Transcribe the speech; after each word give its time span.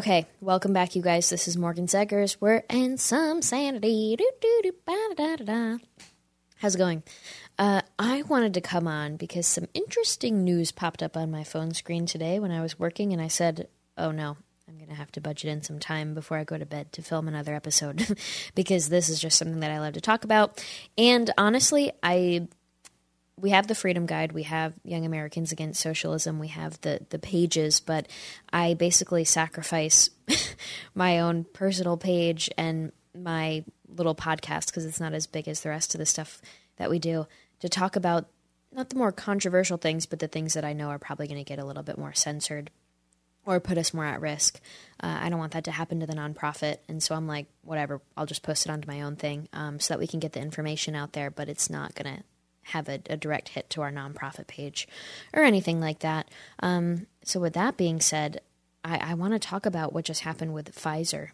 Okay, 0.00 0.24
welcome 0.40 0.72
back, 0.72 0.96
you 0.96 1.02
guys. 1.02 1.28
This 1.28 1.46
is 1.46 1.58
Morgan 1.58 1.86
Zegers. 1.86 2.38
We're 2.40 2.62
in 2.70 2.96
some 2.96 3.42
sanity. 3.42 4.16
How's 6.56 6.74
it 6.74 6.78
going? 6.78 7.02
Uh, 7.58 7.82
I 7.98 8.22
wanted 8.22 8.54
to 8.54 8.62
come 8.62 8.86
on 8.86 9.16
because 9.16 9.46
some 9.46 9.66
interesting 9.74 10.42
news 10.42 10.72
popped 10.72 11.02
up 11.02 11.18
on 11.18 11.30
my 11.30 11.44
phone 11.44 11.74
screen 11.74 12.06
today 12.06 12.38
when 12.38 12.50
I 12.50 12.62
was 12.62 12.78
working, 12.78 13.12
and 13.12 13.20
I 13.20 13.28
said, 13.28 13.68
"Oh 13.98 14.10
no, 14.10 14.38
I'm 14.66 14.78
going 14.78 14.88
to 14.88 14.94
have 14.94 15.12
to 15.12 15.20
budget 15.20 15.50
in 15.50 15.60
some 15.60 15.78
time 15.78 16.14
before 16.14 16.38
I 16.38 16.44
go 16.44 16.56
to 16.56 16.64
bed 16.64 16.92
to 16.92 17.02
film 17.02 17.28
another 17.28 17.54
episode 17.54 18.16
because 18.54 18.88
this 18.88 19.10
is 19.10 19.20
just 19.20 19.36
something 19.36 19.60
that 19.60 19.70
I 19.70 19.80
love 19.80 19.92
to 19.92 20.00
talk 20.00 20.24
about." 20.24 20.64
And 20.96 21.30
honestly, 21.36 21.92
I 22.02 22.48
we 23.40 23.50
have 23.50 23.66
the 23.66 23.74
Freedom 23.74 24.06
Guide, 24.06 24.32
we 24.32 24.42
have 24.44 24.74
Young 24.84 25.04
Americans 25.06 25.52
Against 25.52 25.80
Socialism, 25.80 26.38
we 26.38 26.48
have 26.48 26.80
the 26.82 27.00
the 27.10 27.18
pages, 27.18 27.80
but 27.80 28.06
I 28.52 28.74
basically 28.74 29.24
sacrifice 29.24 30.10
my 30.94 31.20
own 31.20 31.44
personal 31.44 31.96
page 31.96 32.50
and 32.56 32.92
my 33.16 33.64
little 33.88 34.14
podcast 34.14 34.66
because 34.66 34.84
it's 34.84 35.00
not 35.00 35.14
as 35.14 35.26
big 35.26 35.48
as 35.48 35.60
the 35.60 35.70
rest 35.70 35.94
of 35.94 35.98
the 35.98 36.06
stuff 36.06 36.40
that 36.76 36.90
we 36.90 36.98
do 36.98 37.26
to 37.60 37.68
talk 37.68 37.96
about 37.96 38.28
not 38.72 38.88
the 38.90 38.96
more 38.96 39.10
controversial 39.10 39.78
things, 39.78 40.06
but 40.06 40.20
the 40.20 40.28
things 40.28 40.54
that 40.54 40.64
I 40.64 40.72
know 40.72 40.90
are 40.90 40.98
probably 40.98 41.26
going 41.26 41.42
to 41.42 41.48
get 41.48 41.58
a 41.58 41.64
little 41.64 41.82
bit 41.82 41.98
more 41.98 42.14
censored 42.14 42.70
or 43.44 43.58
put 43.58 43.78
us 43.78 43.92
more 43.92 44.04
at 44.04 44.20
risk. 44.20 44.60
Uh, 45.02 45.18
I 45.22 45.28
don't 45.28 45.40
want 45.40 45.52
that 45.52 45.64
to 45.64 45.72
happen 45.72 45.98
to 46.00 46.06
the 46.06 46.14
nonprofit, 46.14 46.76
and 46.88 47.02
so 47.02 47.14
I'm 47.16 47.26
like, 47.26 47.46
whatever, 47.62 48.00
I'll 48.16 48.26
just 48.26 48.44
post 48.44 48.66
it 48.66 48.70
onto 48.70 48.86
my 48.86 49.00
own 49.00 49.16
thing 49.16 49.48
um, 49.52 49.80
so 49.80 49.94
that 49.94 49.98
we 49.98 50.06
can 50.06 50.20
get 50.20 50.34
the 50.34 50.40
information 50.40 50.94
out 50.94 51.14
there, 51.14 51.30
but 51.30 51.48
it's 51.48 51.68
not 51.68 51.94
going 51.94 52.18
to 52.18 52.22
have 52.70 52.88
a, 52.88 53.00
a, 53.08 53.16
direct 53.16 53.50
hit 53.50 53.70
to 53.70 53.82
our 53.82 53.92
nonprofit 53.92 54.46
page 54.46 54.88
or 55.32 55.42
anything 55.42 55.80
like 55.80 56.00
that. 56.00 56.28
Um, 56.62 57.06
so, 57.24 57.40
with 57.40 57.54
that 57.54 57.76
being 57.76 58.00
said, 58.00 58.40
I, 58.84 59.10
I 59.10 59.14
want 59.14 59.34
to 59.34 59.38
talk 59.38 59.66
about 59.66 59.92
what 59.92 60.04
just 60.04 60.22
happened 60.22 60.54
with 60.54 60.74
Pfizer. 60.74 61.28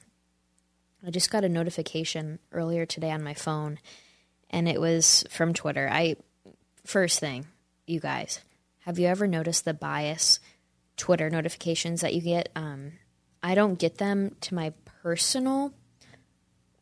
I 1.06 1.10
just 1.10 1.30
got 1.30 1.44
a 1.44 1.48
notification 1.48 2.38
earlier 2.52 2.86
today 2.86 3.10
on 3.10 3.22
my 3.22 3.34
phone, 3.34 3.78
and 4.50 4.68
it 4.68 4.80
was 4.80 5.24
from 5.30 5.54
Twitter. 5.54 5.88
I 5.90 6.16
first 6.84 7.20
thing, 7.20 7.46
you 7.86 8.00
guys, 8.00 8.40
have 8.80 8.98
you 8.98 9.06
ever 9.06 9.26
noticed 9.26 9.64
the 9.64 9.74
bias 9.74 10.40
Twitter 10.96 11.30
notifications 11.30 12.00
that 12.00 12.14
you 12.14 12.20
get? 12.20 12.50
Um, 12.56 12.92
I 13.42 13.54
don't 13.54 13.78
get 13.78 13.98
them 13.98 14.34
to 14.42 14.54
my 14.54 14.72
personal 15.02 15.72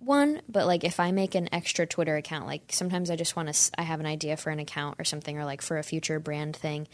one, 0.04 0.42
but 0.48 0.66
like 0.66 0.84
if 0.84 1.00
I 1.00 1.10
make 1.12 1.34
an 1.34 1.52
extra 1.52 1.86
Twitter 1.86 2.16
account, 2.16 2.46
like 2.46 2.62
sometimes 2.70 3.10
I 3.10 3.16
just 3.16 3.36
want 3.36 3.52
to, 3.52 3.70
I 3.78 3.82
have 3.82 4.00
an 4.00 4.06
idea 4.06 4.36
for 4.36 4.50
an 4.50 4.58
account 4.58 4.96
or 4.98 5.04
something, 5.04 5.38
or 5.38 5.44
like 5.44 5.62
for 5.62 5.78
a 5.78 5.82
future 5.82 6.18
brand 6.18 6.56
thing, 6.56 6.88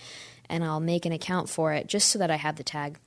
and 0.49 0.65
I'll 0.65 0.81
make 0.81 1.07
an 1.07 1.13
account 1.13 1.49
for 1.49 1.73
it 1.73 1.87
just 1.87 2.09
so 2.09 2.19
that 2.19 2.31
I 2.31 2.37
have 2.37 2.57
the 2.57 2.65
tag. 2.65 2.99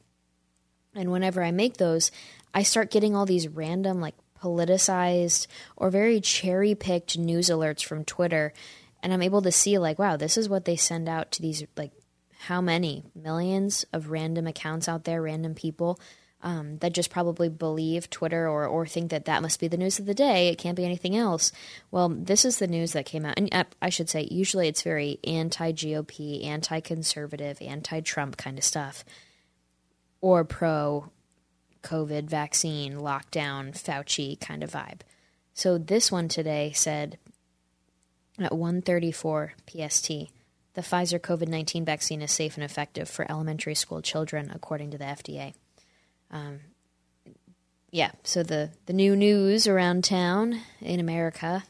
And 0.96 1.12
whenever 1.12 1.44
I 1.44 1.52
make 1.52 1.78
those, 1.78 2.12
I 2.54 2.64
start 2.64 2.92
getting 2.92 3.16
all 3.16 3.26
these 3.26 3.48
random, 3.48 4.00
like 4.00 4.16
politicized 4.42 5.48
or 5.76 5.90
very 5.90 6.20
cherry 6.20 6.76
picked 6.76 7.18
news 7.18 7.50
alerts 7.50 7.84
from 7.84 8.06
Twitter. 8.06 8.54
And 9.02 9.14
I'm 9.14 9.22
able 9.22 9.42
to 9.42 9.52
see, 9.52 9.78
like, 9.78 10.00
wow, 10.00 10.18
this 10.18 10.38
is 10.38 10.48
what 10.48 10.66
they 10.66 10.76
send 10.76 11.10
out 11.10 11.32
to 11.32 11.42
these, 11.42 11.64
like, 11.76 11.92
how 12.40 12.62
many 12.62 13.04
millions 13.16 13.86
of 13.94 14.12
random 14.12 14.48
accounts 14.48 14.88
out 14.88 15.06
there, 15.06 15.22
random 15.22 15.56
people 15.56 16.00
um, 16.44 16.78
that 16.80 16.94
just 16.94 17.10
probably 17.10 17.50
believe 17.50 18.10
Twitter 18.10 18.48
or, 18.48 18.68
or 18.68 18.86
think 18.86 19.10
that 19.12 19.26
that 19.26 19.42
must 19.42 19.60
be 19.60 19.68
the 19.68 19.78
news 19.78 19.98
of 19.98 20.06
the 20.06 20.14
day. 20.14 20.50
It 20.50 20.58
can't 20.58 20.76
be 20.76 20.86
anything 20.86 21.16
else. 21.16 21.52
Well, 21.90 22.10
this 22.10 22.46
is 22.46 22.60
the 22.60 22.68
news 22.68 22.92
that 22.92 23.06
came 23.06 23.26
out. 23.26 23.38
And 23.38 23.50
uh, 23.54 23.64
I 23.82 23.90
should 23.90 24.10
say, 24.10 24.28
usually 24.30 24.68
it's 24.68 24.82
very 24.82 25.20
anti 25.24 25.72
GOP, 25.72 26.46
anti 26.46 26.82
conservative, 26.82 27.62
anti 27.62 28.02
Trump 28.02 28.38
kind 28.38 28.58
of 28.58 28.64
stuff, 28.64 29.06
or 30.22 30.44
pro 30.44 31.10
COVID 31.82 32.26
vaccine, 32.26 32.96
lockdown, 32.96 33.72
Fauci 33.72 34.40
kind 34.40 34.64
of 34.64 34.72
vibe. 34.72 35.02
So 35.54 35.78
this 35.78 36.12
one 36.12 36.28
today 36.28 36.72
said 36.74 37.18
at 38.38 38.52
1:34 38.52 39.52
PST, 39.68 40.08
the 40.74 40.82
Pfizer 40.82 41.20
COVID-19 41.20 41.86
vaccine 41.86 42.22
is 42.22 42.32
safe 42.32 42.58
and 42.58 42.64
effective 42.64 43.08
for 43.08 43.30
elementary 43.30 43.76
school 43.76 44.02
children 44.02 44.52
according 44.54 44.92
to 44.92 44.98
the 44.98 45.06
FDA. 45.06 45.54
Um, 46.34 46.62
yeah, 47.92 48.12
so 48.24 48.42
the, 48.42 48.72
the 48.88 48.94
new 48.94 49.16
news 49.16 49.68
around 49.68 50.04
town 50.04 50.60
in 50.82 51.00
America 51.00 51.64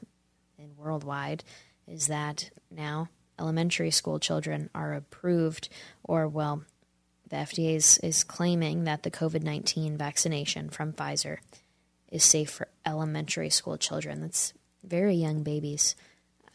and 0.58 0.78
worldwide 0.78 1.44
is 1.86 2.08
that 2.08 2.50
now 2.72 3.10
elementary 3.38 3.92
school 3.92 4.20
children 4.20 4.70
are 4.74 4.94
approved, 4.94 5.68
or, 6.02 6.30
well, 6.30 6.64
the 7.28 7.36
FDA 7.36 7.76
is, 7.76 7.98
is 7.98 8.24
claiming 8.24 8.86
that 8.86 9.04
the 9.04 9.12
COVID 9.12 9.44
19 9.44 9.98
vaccination 9.98 10.70
from 10.70 10.94
Pfizer 10.94 11.40
is 12.10 12.24
safe 12.24 12.50
for 12.50 12.70
elementary 12.86 13.50
school 13.50 13.78
children. 13.78 14.22
That's 14.22 14.54
very 14.82 15.16
young 15.16 15.44
babies, 15.44 15.96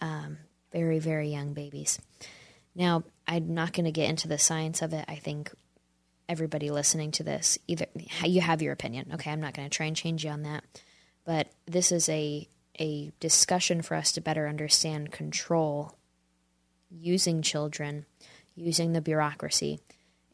um, 0.00 0.38
very, 0.72 0.98
very 0.98 1.28
young 1.28 1.52
babies. 1.52 1.98
Now, 2.74 3.04
I'm 3.26 3.52
not 3.52 3.74
going 3.74 3.84
to 3.84 3.92
get 3.92 4.08
into 4.08 4.28
the 4.28 4.38
science 4.38 4.80
of 4.80 4.94
it. 4.94 5.04
I 5.08 5.16
think 5.16 5.52
everybody 6.28 6.70
listening 6.70 7.10
to 7.12 7.22
this, 7.22 7.58
either 7.66 7.86
you 8.24 8.40
have 8.40 8.62
your 8.62 8.72
opinion. 8.72 9.10
Okay, 9.14 9.30
I'm 9.30 9.40
not 9.40 9.54
going 9.54 9.68
to 9.68 9.74
try 9.74 9.86
and 9.86 9.96
change 9.96 10.24
you 10.24 10.30
on 10.30 10.42
that, 10.42 10.64
but 11.24 11.50
this 11.66 11.92
is 11.92 12.08
a 12.08 12.48
a 12.80 13.10
discussion 13.18 13.82
for 13.82 13.96
us 13.96 14.12
to 14.12 14.20
better 14.20 14.46
understand 14.46 15.10
control 15.10 15.96
using 16.90 17.42
children, 17.42 18.06
using 18.54 18.92
the 18.92 19.00
bureaucracy, 19.00 19.80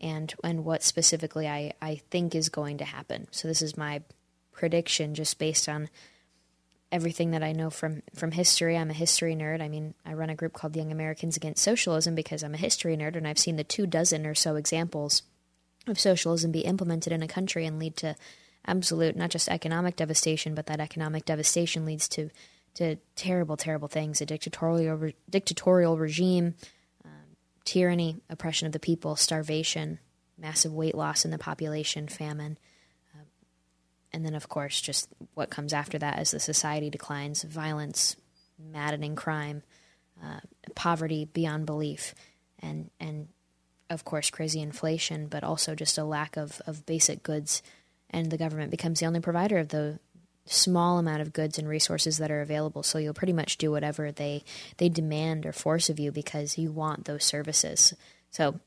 and 0.01 0.35
and 0.43 0.65
what 0.65 0.83
specifically 0.83 1.49
I, 1.49 1.73
I 1.81 1.97
think 2.11 2.35
is 2.35 2.49
going 2.49 2.79
to 2.79 2.85
happen. 2.85 3.29
So 3.31 3.49
this 3.49 3.63
is 3.63 3.77
my 3.77 4.03
prediction 4.53 5.15
just 5.15 5.39
based 5.39 5.69
on 5.69 5.89
everything 6.93 7.33
that 7.33 7.43
I 7.43 7.53
know 7.53 7.71
from 7.71 8.03
from 8.15 8.33
history. 8.33 8.77
I'm 8.77 8.91
a 8.91 8.95
history 8.95 9.35
nerd. 9.35 9.63
I 9.63 9.69
mean, 9.69 9.95
I 10.05 10.13
run 10.15 10.31
a 10.31 10.37
group 10.37 10.53
called 10.53 10.77
Young 10.77 10.93
Americans 10.93 11.37
Against 11.37 11.63
Socialism 11.63 12.15
because 12.15 12.43
I'm 12.43 12.55
a 12.55 12.59
history 12.59 12.97
nerd 12.97 13.17
and 13.17 13.27
I've 13.27 13.39
seen 13.39 13.57
the 13.57 13.65
two 13.65 13.87
dozen 13.87 14.27
or 14.27 14.35
so 14.35 14.57
examples 14.57 15.23
of 15.87 16.01
socialism 16.01 16.53
be 16.53 16.61
implemented 16.61 17.13
in 17.13 17.23
a 17.23 17.29
country 17.29 17.67
and 17.67 17.79
lead 17.79 17.97
to 17.99 18.17
absolute 18.67 19.17
not 19.17 19.31
just 19.31 19.49
economic 19.49 19.97
devastation, 19.97 20.55
but 20.55 20.67
that 20.67 20.81
economic 20.81 21.25
devastation 21.25 21.85
leads 21.85 22.09
to 22.09 22.31
to 22.75 22.97
terrible, 23.15 23.57
terrible 23.57 23.89
things: 23.89 24.21
a 24.21 24.27
dictatorial 24.27 24.97
re- 24.97 25.17
dictatorial 25.31 25.97
regime, 25.97 26.55
um, 27.05 27.37
tyranny, 27.65 28.17
oppression 28.29 28.67
of 28.67 28.73
the 28.73 28.81
people, 28.81 29.17
starvation, 29.17 29.99
massive 30.39 30.73
weight 30.73 30.95
loss 30.95 31.25
in 31.25 31.31
the 31.31 31.39
population, 31.39 32.09
famine, 32.09 32.59
uh, 33.15 33.25
and 34.13 34.25
then 34.25 34.35
of 34.35 34.49
course 34.49 34.81
just 34.81 35.09
what 35.35 35.51
comes 35.51 35.73
after 35.73 35.99
that 35.99 36.19
as 36.19 36.31
the 36.31 36.41
society 36.41 36.91
declines: 36.91 37.43
violence, 37.43 38.17
maddening 38.59 39.15
crime, 39.15 39.63
uh, 40.23 40.41
poverty 40.75 41.27
beyond 41.33 41.67
belief, 41.67 42.15
and 42.61 42.91
and 42.99 43.29
of 43.95 44.05
course, 44.05 44.31
crazy 44.31 44.61
inflation, 44.61 45.29
but 45.29 45.43
also 45.43 45.75
just 45.75 45.97
a 45.97 46.05
lack 46.05 46.37
of, 46.37 46.61
of 46.67 46.85
basic 46.85 47.23
goods. 47.23 47.63
And 48.11 48.31
the 48.31 48.39
government 48.39 48.71
becomes 48.71 49.01
the 49.01 49.07
only 49.07 49.21
provider 49.21 49.59
of 49.59 49.69
the 49.69 49.99
small 50.47 50.99
amount 50.99 51.23
of 51.23 51.33
goods 51.33 51.59
and 51.59 51.67
resources 51.69 52.19
that 52.19 52.31
are 52.31 52.43
available. 52.43 52.83
So 52.83 52.99
you'll 52.99 53.15
pretty 53.15 53.33
much 53.33 53.57
do 53.57 53.71
whatever 53.71 54.13
they, 54.13 54.45
they 54.77 54.89
demand 54.89 55.47
or 55.47 55.53
force 55.53 55.89
of 55.89 55.99
you 55.99 56.13
because 56.13 56.59
you 56.59 56.71
want 56.71 57.07
those 57.07 57.25
services. 57.25 57.95
So 58.31 58.61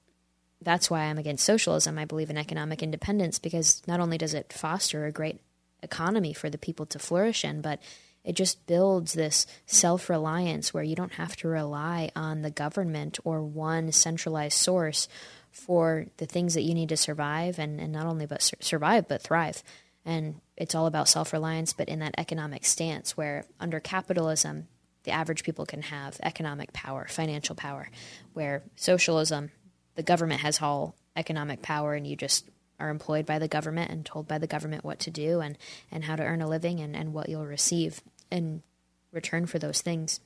that's 0.62 0.90
why 0.90 1.02
I'm 1.02 1.20
against 1.20 1.46
socialism. 1.46 2.00
I 2.00 2.06
believe 2.06 2.30
in 2.30 2.38
economic 2.38 2.82
independence 2.82 3.38
because 3.38 3.84
not 3.88 4.00
only 4.00 4.18
does 4.18 4.34
it 4.34 4.52
foster 4.52 5.06
a 5.06 5.12
great 5.12 5.40
economy 5.84 6.34
for 6.34 6.50
the 6.50 6.58
people 6.58 6.86
to 6.88 7.00
flourish 7.00 7.46
in, 7.46 7.62
but 7.62 7.80
it 8.28 8.36
just 8.36 8.68
builds 8.68 9.14
this 9.14 9.48
self 9.66 10.10
reliance 10.10 10.74
where 10.74 10.84
you 10.84 10.96
don't 10.96 11.14
have 11.14 11.38
to 11.38 11.48
rely 11.48 12.12
on 12.14 12.42
the 12.42 12.52
government 12.52 13.18
or 13.24 13.42
one 13.42 13.94
centralized 13.94 14.58
source 14.58 15.08
for 15.50 16.08
the 16.18 16.26
things 16.26 16.54
that 16.54 16.64
you 16.64 16.74
need 16.74 16.90
to 16.90 16.98
survive 16.98 17.58
and, 17.58 17.80
and 17.80 17.94
not 17.94 18.06
only 18.06 18.26
but 18.26 18.42
sur- 18.42 18.58
survive 18.60 19.08
but 19.08 19.22
thrive. 19.22 19.64
and 20.06 20.42
it's 20.58 20.76
all 20.76 20.88
about 20.88 21.08
self 21.08 21.32
reliance, 21.32 21.72
but 21.72 21.88
in 21.88 22.00
that 22.00 22.16
economic 22.18 22.66
stance 22.66 23.16
where 23.16 23.46
under 23.62 23.80
capitalism, 23.80 24.68
the 25.04 25.12
average 25.12 25.44
people 25.44 25.66
can 25.66 25.84
have 25.84 26.20
economic 26.22 26.74
power, 26.74 27.08
financial 27.10 27.56
power, 27.56 27.90
where 28.34 28.62
socialism, 28.76 29.52
the 29.96 30.04
government 30.04 30.42
has 30.42 30.62
all 30.62 30.96
economic 31.16 31.62
power 31.62 31.94
and 31.94 32.06
you 32.06 32.18
just 32.18 32.50
are 32.78 32.90
employed 32.90 33.26
by 33.26 33.40
the 33.40 33.48
government 33.48 33.90
and 33.90 34.06
told 34.06 34.28
by 34.28 34.38
the 34.38 34.48
government 34.48 34.84
what 34.84 35.00
to 35.00 35.12
do 35.12 35.40
and, 35.40 35.58
and 35.92 36.04
how 36.04 36.16
to 36.16 36.24
earn 36.24 36.42
a 36.42 36.48
living 36.48 36.80
and, 36.82 36.96
and 36.96 37.14
what 37.14 37.30
you'll 37.30 37.46
receive 37.46 38.02
in 38.32 38.64
return 39.12 39.46
for 39.46 39.60
those 39.60 39.82
things. 39.82 40.20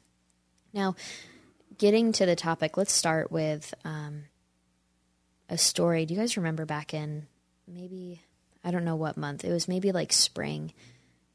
Now, 0.74 0.96
getting 1.78 2.12
to 2.14 2.26
the 2.26 2.36
topic, 2.36 2.78
let's 2.78 2.94
start 2.94 3.32
with 3.32 3.74
um, 3.84 4.24
a 5.50 5.58
story. 5.58 6.06
Do 6.06 6.14
you 6.14 6.20
guys 6.20 6.38
remember 6.38 6.66
back 6.66 6.94
in 6.94 7.28
maybe, 7.68 8.22
I 8.64 8.72
don't 8.72 8.86
know 8.86 8.96
what 8.96 9.18
month, 9.18 9.44
it 9.44 9.52
was 9.52 9.68
maybe 9.68 9.92
like 9.92 10.14
spring 10.14 10.74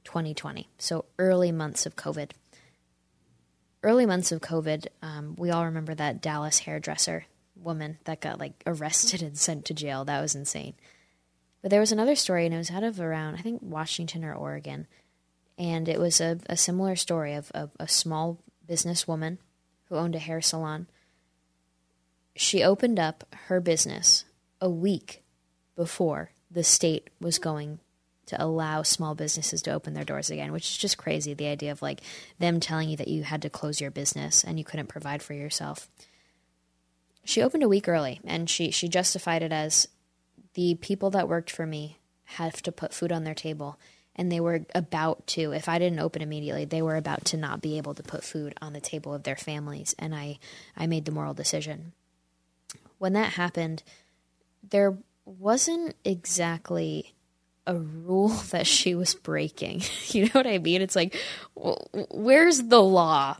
2020, 0.04 0.68
so 0.78 1.04
early 1.18 1.52
months 1.52 1.86
of 1.86 1.96
COVID 1.96 2.30
early 3.86 4.04
months 4.04 4.32
of 4.32 4.40
COVID, 4.40 4.88
um, 5.00 5.36
we 5.38 5.50
all 5.50 5.64
remember 5.64 5.94
that 5.94 6.20
Dallas 6.20 6.58
hairdresser 6.60 7.24
woman 7.54 7.98
that 8.04 8.20
got 8.20 8.40
like 8.40 8.62
arrested 8.66 9.22
and 9.22 9.38
sent 9.38 9.64
to 9.66 9.74
jail. 9.74 10.04
That 10.04 10.20
was 10.20 10.34
insane. 10.34 10.74
But 11.62 11.70
there 11.70 11.80
was 11.80 11.92
another 11.92 12.16
story, 12.16 12.44
and 12.44 12.54
it 12.54 12.58
was 12.58 12.70
out 12.70 12.84
of 12.84 13.00
around, 13.00 13.36
I 13.36 13.38
think, 13.38 13.60
Washington 13.62 14.24
or 14.24 14.34
Oregon. 14.34 14.86
And 15.58 15.88
it 15.88 15.98
was 15.98 16.20
a, 16.20 16.38
a 16.48 16.56
similar 16.56 16.96
story 16.96 17.34
of, 17.34 17.50
a 17.54 17.88
small 17.88 18.38
business 18.66 19.08
woman 19.08 19.38
who 19.88 19.96
owned 19.96 20.14
a 20.14 20.20
hair 20.20 20.40
salon. 20.40 20.86
She 22.34 22.62
opened 22.62 22.98
up 22.98 23.24
her 23.46 23.60
business 23.60 24.24
a 24.60 24.68
week 24.68 25.22
before 25.74 26.32
the 26.50 26.64
state 26.64 27.10
was 27.20 27.38
going 27.38 27.78
to 28.26 28.42
allow 28.42 28.82
small 28.82 29.14
businesses 29.14 29.62
to 29.62 29.72
open 29.72 29.94
their 29.94 30.04
doors 30.04 30.30
again, 30.30 30.52
which 30.52 30.68
is 30.70 30.76
just 30.76 30.98
crazy. 30.98 31.32
The 31.32 31.46
idea 31.46 31.72
of 31.72 31.80
like 31.80 32.00
them 32.38 32.60
telling 32.60 32.88
you 32.88 32.96
that 32.96 33.08
you 33.08 33.22
had 33.22 33.42
to 33.42 33.50
close 33.50 33.80
your 33.80 33.90
business 33.90 34.42
and 34.42 34.58
you 34.58 34.64
couldn't 34.64 34.88
provide 34.88 35.22
for 35.22 35.32
yourself. 35.32 35.88
She 37.24 37.42
opened 37.42 37.62
a 37.62 37.68
week 37.68 37.88
early 37.88 38.20
and 38.24 38.50
she, 38.50 38.70
she 38.70 38.88
justified 38.88 39.42
it 39.42 39.52
as 39.52 39.88
the 40.54 40.74
people 40.76 41.10
that 41.10 41.28
worked 41.28 41.50
for 41.50 41.66
me 41.66 41.98
have 42.24 42.60
to 42.62 42.72
put 42.72 42.92
food 42.92 43.12
on 43.12 43.24
their 43.24 43.34
table 43.34 43.78
and 44.16 44.32
they 44.32 44.40
were 44.40 44.66
about 44.74 45.26
to 45.26 45.52
if 45.52 45.68
i 45.68 45.78
didn't 45.78 46.00
open 46.00 46.22
immediately 46.22 46.64
they 46.64 46.82
were 46.82 46.96
about 46.96 47.24
to 47.24 47.36
not 47.36 47.60
be 47.60 47.78
able 47.78 47.94
to 47.94 48.02
put 48.02 48.24
food 48.24 48.54
on 48.60 48.72
the 48.72 48.80
table 48.80 49.14
of 49.14 49.22
their 49.22 49.36
families 49.36 49.94
and 49.98 50.14
i 50.14 50.38
i 50.76 50.86
made 50.86 51.04
the 51.04 51.12
moral 51.12 51.34
decision 51.34 51.92
when 52.98 53.12
that 53.12 53.34
happened 53.34 53.82
there 54.68 54.96
wasn't 55.24 55.94
exactly 56.04 57.14
a 57.66 57.76
rule 57.76 58.28
that 58.50 58.66
she 58.66 58.94
was 58.94 59.14
breaking. 59.14 59.82
You 60.08 60.24
know 60.24 60.30
what 60.32 60.46
I 60.46 60.58
mean? 60.58 60.80
It's 60.80 60.96
like, 60.96 61.20
where's 61.54 62.62
the 62.62 62.82
law? 62.82 63.36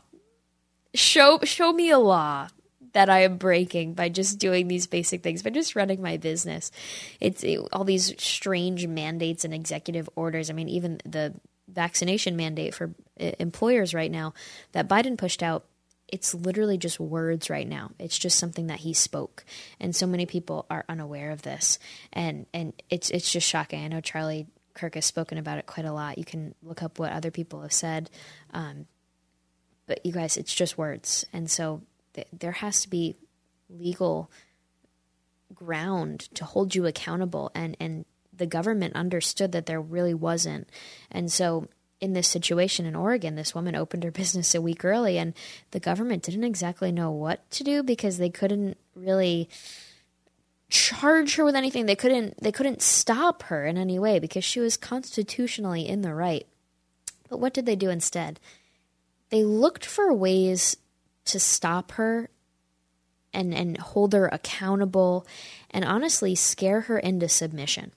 Show 0.93 1.39
show 1.43 1.73
me 1.73 1.89
a 1.89 1.97
law 1.97 2.49
that 2.97 3.11
I 3.11 3.19
am 3.19 3.37
breaking 3.37 3.93
by 3.93 4.09
just 4.09 4.39
doing 4.39 4.67
these 4.67 4.87
basic 4.87 5.21
things, 5.21 5.43
by 5.43 5.51
just 5.51 5.75
running 5.75 6.01
my 6.01 6.17
business. 6.17 6.71
It's 7.19 7.43
it, 7.43 7.59
all 7.71 7.83
these 7.83 8.11
strange 8.17 8.87
mandates 8.87 9.45
and 9.45 9.53
executive 9.53 10.09
orders. 10.15 10.49
I 10.49 10.53
mean, 10.53 10.67
even 10.67 10.99
the 11.05 11.35
vaccination 11.67 12.35
mandate 12.35 12.73
for 12.73 12.95
uh, 13.19 13.33
employers 13.37 13.93
right 13.93 14.09
now 14.09 14.33
that 14.71 14.87
Biden 14.87 15.15
pushed 15.15 15.43
out 15.43 15.65
it's 16.07 16.33
literally 16.33 16.79
just 16.79 16.99
words 16.99 17.51
right 17.51 17.67
now. 17.67 17.91
It's 17.99 18.17
just 18.17 18.39
something 18.39 18.67
that 18.67 18.79
he 18.79 18.93
spoke, 18.93 19.45
and 19.79 19.95
so 19.95 20.07
many 20.07 20.25
people 20.25 20.65
are 20.69 20.85
unaware 20.89 21.29
of 21.31 21.43
this, 21.43 21.77
and 22.13 22.47
and 22.51 22.73
it's 22.89 23.09
it's 23.11 23.31
just 23.31 23.45
shocking. 23.45 23.83
I 23.83 23.89
know 23.89 23.99
Charlie 23.99 24.47
Kirk 24.73 24.95
has 24.95 25.05
spoken 25.05 25.37
about 25.37 25.59
it 25.59 25.65
quite 25.67 25.85
a 25.85 25.91
lot. 25.91 26.17
You 26.17 26.23
can 26.23 26.55
look 26.63 26.81
up 26.81 26.97
what 26.97 27.11
other 27.11 27.29
people 27.29 27.61
have 27.61 27.73
said, 27.73 28.09
um, 28.53 28.87
but 29.85 30.05
you 30.05 30.13
guys, 30.13 30.37
it's 30.37 30.55
just 30.55 30.77
words, 30.77 31.25
and 31.33 31.51
so 31.51 31.81
th- 32.17 32.27
there 32.33 32.53
has 32.53 32.81
to 32.81 32.89
be 32.89 33.15
legal 33.69 34.29
ground 35.53 36.27
to 36.33 36.43
hold 36.43 36.75
you 36.75 36.85
accountable, 36.85 37.51
and 37.55 37.77
and 37.79 38.05
the 38.35 38.47
government 38.47 38.95
understood 38.95 39.51
that 39.53 39.67
there 39.67 39.81
really 39.81 40.13
wasn't, 40.13 40.67
and 41.09 41.31
so 41.31 41.67
in 41.99 42.13
this 42.13 42.27
situation 42.27 42.85
in 42.85 42.95
Oregon, 42.95 43.35
this 43.35 43.55
woman 43.55 43.75
opened 43.75 44.03
her 44.03 44.11
business 44.23 44.53
a 44.53 44.61
week 44.61 44.83
early, 44.83 45.17
and 45.17 45.33
the 45.71 45.79
government 45.79 46.23
didn't 46.23 46.43
exactly 46.43 46.91
know 46.91 47.11
what 47.11 47.49
to 47.51 47.63
do 47.63 47.83
because 47.83 48.17
they 48.17 48.29
couldn't 48.29 48.77
really 48.95 49.47
charge 50.69 51.35
her 51.35 51.45
with 51.45 51.55
anything. 51.55 51.85
They 51.85 51.95
couldn't 51.95 52.41
they 52.41 52.51
couldn't 52.51 52.81
stop 52.81 53.43
her 53.43 53.65
in 53.65 53.77
any 53.77 53.99
way 53.99 54.19
because 54.19 54.43
she 54.43 54.59
was 54.59 54.75
constitutionally 54.75 55.87
in 55.87 56.01
the 56.01 56.13
right. 56.13 56.45
But 57.29 57.39
what 57.39 57.53
did 57.53 57.65
they 57.65 57.75
do 57.75 57.89
instead? 57.89 58.39
They 59.29 59.43
looked 59.43 59.85
for 59.85 60.13
ways 60.13 60.77
to 61.27 61.39
stop 61.39 61.91
her 61.93 62.29
and 63.33 63.53
and 63.53 63.77
hold 63.77 64.13
her 64.13 64.27
accountable 64.27 65.25
and 65.71 65.85
honestly 65.85 66.35
scare 66.35 66.81
her 66.81 66.97
into 66.97 67.29
submission. 67.29 67.91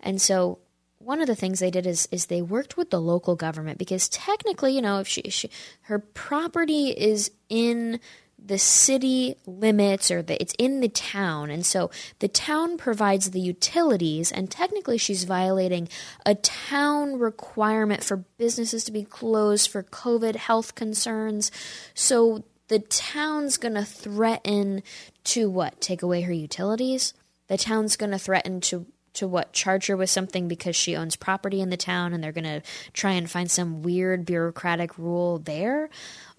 And 0.00 0.20
so 0.20 0.58
one 0.98 1.20
of 1.20 1.26
the 1.26 1.36
things 1.36 1.60
they 1.60 1.70
did 1.70 1.86
is 1.86 2.08
is 2.10 2.26
they 2.26 2.42
worked 2.42 2.76
with 2.76 2.90
the 2.90 3.00
local 3.00 3.36
government 3.36 3.78
because 3.78 4.08
technically, 4.08 4.74
you 4.74 4.82
know, 4.82 5.00
if 5.00 5.08
she, 5.08 5.22
she 5.30 5.50
her 5.82 5.98
property 5.98 6.88
is 6.90 7.30
in 7.48 8.00
the 8.44 8.58
city 8.58 9.36
limits 9.46 10.10
or 10.10 10.20
the, 10.20 10.40
it's 10.40 10.54
in 10.58 10.80
the 10.80 10.88
town 10.88 11.48
and 11.48 11.64
so 11.64 11.90
the 12.18 12.26
town 12.26 12.76
provides 12.76 13.30
the 13.30 13.40
utilities 13.40 14.32
and 14.32 14.50
technically 14.50 14.98
she's 14.98 15.22
violating 15.22 15.88
a 16.26 16.34
town 16.34 17.18
requirement 17.18 18.02
for 18.02 18.16
businesses 18.38 18.82
to 18.82 18.90
be 18.90 19.04
closed 19.04 19.70
for 19.70 19.84
covid 19.84 20.34
health 20.34 20.74
concerns 20.74 21.52
so 21.94 22.42
the 22.68 22.78
town's 22.78 23.56
going 23.56 23.74
to 23.74 23.84
threaten 23.84 24.82
to 25.24 25.50
what? 25.50 25.80
Take 25.80 26.02
away 26.02 26.22
her 26.22 26.32
utilities? 26.32 27.14
The 27.48 27.58
town's 27.58 27.96
going 27.96 28.12
to 28.12 28.18
threaten 28.18 28.60
to 28.62 28.86
to 29.14 29.28
what? 29.28 29.52
Charge 29.52 29.88
her 29.88 29.96
with 29.96 30.08
something 30.08 30.48
because 30.48 30.74
she 30.74 30.96
owns 30.96 31.16
property 31.16 31.60
in 31.60 31.68
the 31.68 31.76
town 31.76 32.14
and 32.14 32.24
they're 32.24 32.32
going 32.32 32.44
to 32.44 32.62
try 32.94 33.12
and 33.12 33.30
find 33.30 33.50
some 33.50 33.82
weird 33.82 34.24
bureaucratic 34.24 34.96
rule 34.96 35.38
there? 35.38 35.90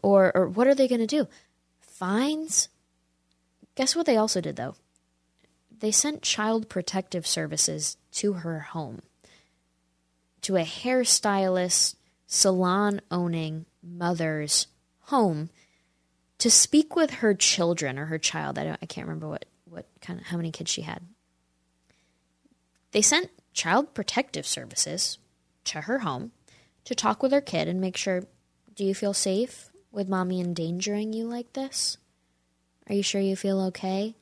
Or 0.02 0.32
or 0.36 0.48
what 0.48 0.68
are 0.68 0.74
they 0.74 0.88
going 0.88 1.02
to 1.02 1.08
do? 1.08 1.28
Fines? 1.82 2.70
Guess 3.76 3.96
what 3.96 4.06
they 4.06 4.18
also 4.18 4.42
did 4.42 4.56
though? 4.56 4.76
They 5.80 5.92
sent 5.92 6.22
child 6.22 6.70
protective 6.70 7.28
services 7.28 7.98
to 8.14 8.34
her 8.34 8.60
home. 8.60 9.02
To 10.44 10.56
a 10.56 10.64
hairstylist 10.64 11.96
salon 12.26 13.02
owning 13.12 13.66
mother's 13.84 14.68
home 15.02 15.50
to 16.44 16.50
speak 16.50 16.94
with 16.94 17.10
her 17.12 17.34
children 17.34 17.98
or 17.98 18.08
her 18.08 18.18
child 18.18 18.60
I, 18.60 18.66
don't, 18.66 18.80
I 18.82 18.86
can't 18.86 19.08
remember 19.08 19.30
what 19.30 19.46
what 19.64 19.86
kind 20.02 20.20
of 20.20 20.26
how 20.26 20.36
many 20.36 20.52
kids 20.52 20.70
she 20.70 20.82
had 20.82 21.02
they 22.92 23.02
sent 23.02 23.30
Child 23.54 23.94
Protective 23.94 24.46
Services 24.46 25.20
to 25.64 25.82
her 25.82 26.00
home 26.00 26.32
to 26.84 26.94
talk 26.94 27.24
with 27.24 27.32
her 27.32 27.40
kid 27.40 27.70
and 27.70 27.80
make 27.80 27.96
sure 27.96 28.24
do 28.76 28.84
you 28.84 28.94
feel 28.94 29.14
safe 29.14 29.70
with 29.90 30.10
mommy 30.10 30.42
endangering 30.42 31.14
you 31.14 31.26
like 31.26 31.54
this? 31.54 31.98
Are 32.90 32.94
you 32.94 33.04
sure 33.04 33.22
you 33.22 33.36
feel 33.38 33.62
okay? 33.68 34.14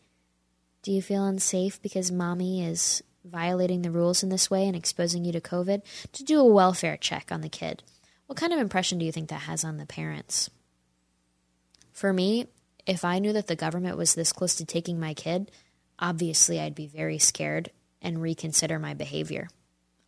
Do 0.84 0.92
you 0.92 1.02
feel 1.02 1.26
unsafe 1.26 1.82
because 1.82 2.12
mommy 2.12 2.64
is 2.64 3.02
violating 3.26 3.82
the 3.82 3.92
rules 3.92 4.22
in 4.22 4.30
this 4.30 4.52
way 4.52 4.68
and 4.68 4.76
exposing 4.76 5.26
you 5.26 5.32
to 5.32 5.42
COVID? 5.42 5.82
To 6.14 6.24
do 6.24 6.40
a 6.40 6.46
welfare 6.46 6.98
check 6.98 7.30
on 7.32 7.42
the 7.42 7.50
kid. 7.50 7.82
What 8.28 8.38
kind 8.38 8.54
of 8.54 8.60
impression 8.60 9.00
do 9.00 9.06
you 9.06 9.12
think 9.12 9.30
that 9.30 9.42
has 9.42 9.64
on 9.64 9.78
the 9.78 9.86
parents? 9.86 10.50
For 11.92 12.14
me, 12.14 12.48
if 12.86 13.06
I 13.06 13.20
knew 13.20 13.34
that 13.34 13.48
the 13.48 13.56
government 13.56 13.98
was 13.98 14.16
this 14.16 14.34
close 14.34 14.56
to 14.56 14.66
taking 14.66 15.00
my 15.00 15.14
kid, 15.14 15.52
obviously 16.00 16.60
I'd 16.60 16.76
be 16.76 16.88
very 16.88 17.18
scared 17.18 17.72
and 18.02 18.22
reconsider 18.22 18.80
my 18.80 18.94
behavior. 18.94 19.50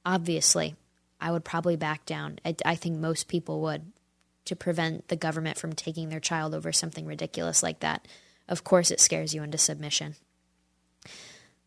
Obviously, 0.05 0.75
I 1.21 1.31
would 1.31 1.45
probably 1.45 1.75
back 1.75 2.05
down. 2.05 2.39
I, 2.43 2.55
I, 2.65 2.75
think 2.75 2.97
most 2.97 3.27
people 3.27 3.61
would 3.61 3.91
to 4.45 4.55
prevent 4.55 5.07
the 5.07 5.15
government 5.15 5.57
from 5.57 5.73
taking 5.73 6.09
their 6.09 6.19
child 6.19 6.53
over 6.53 6.73
something 6.73 7.05
ridiculous 7.05 7.63
like 7.63 7.79
that. 7.79 8.07
Of 8.49 8.63
course, 8.63 8.91
it 8.91 8.99
scares 8.99 9.33
you 9.33 9.43
into 9.43 9.57
submission. 9.57 10.15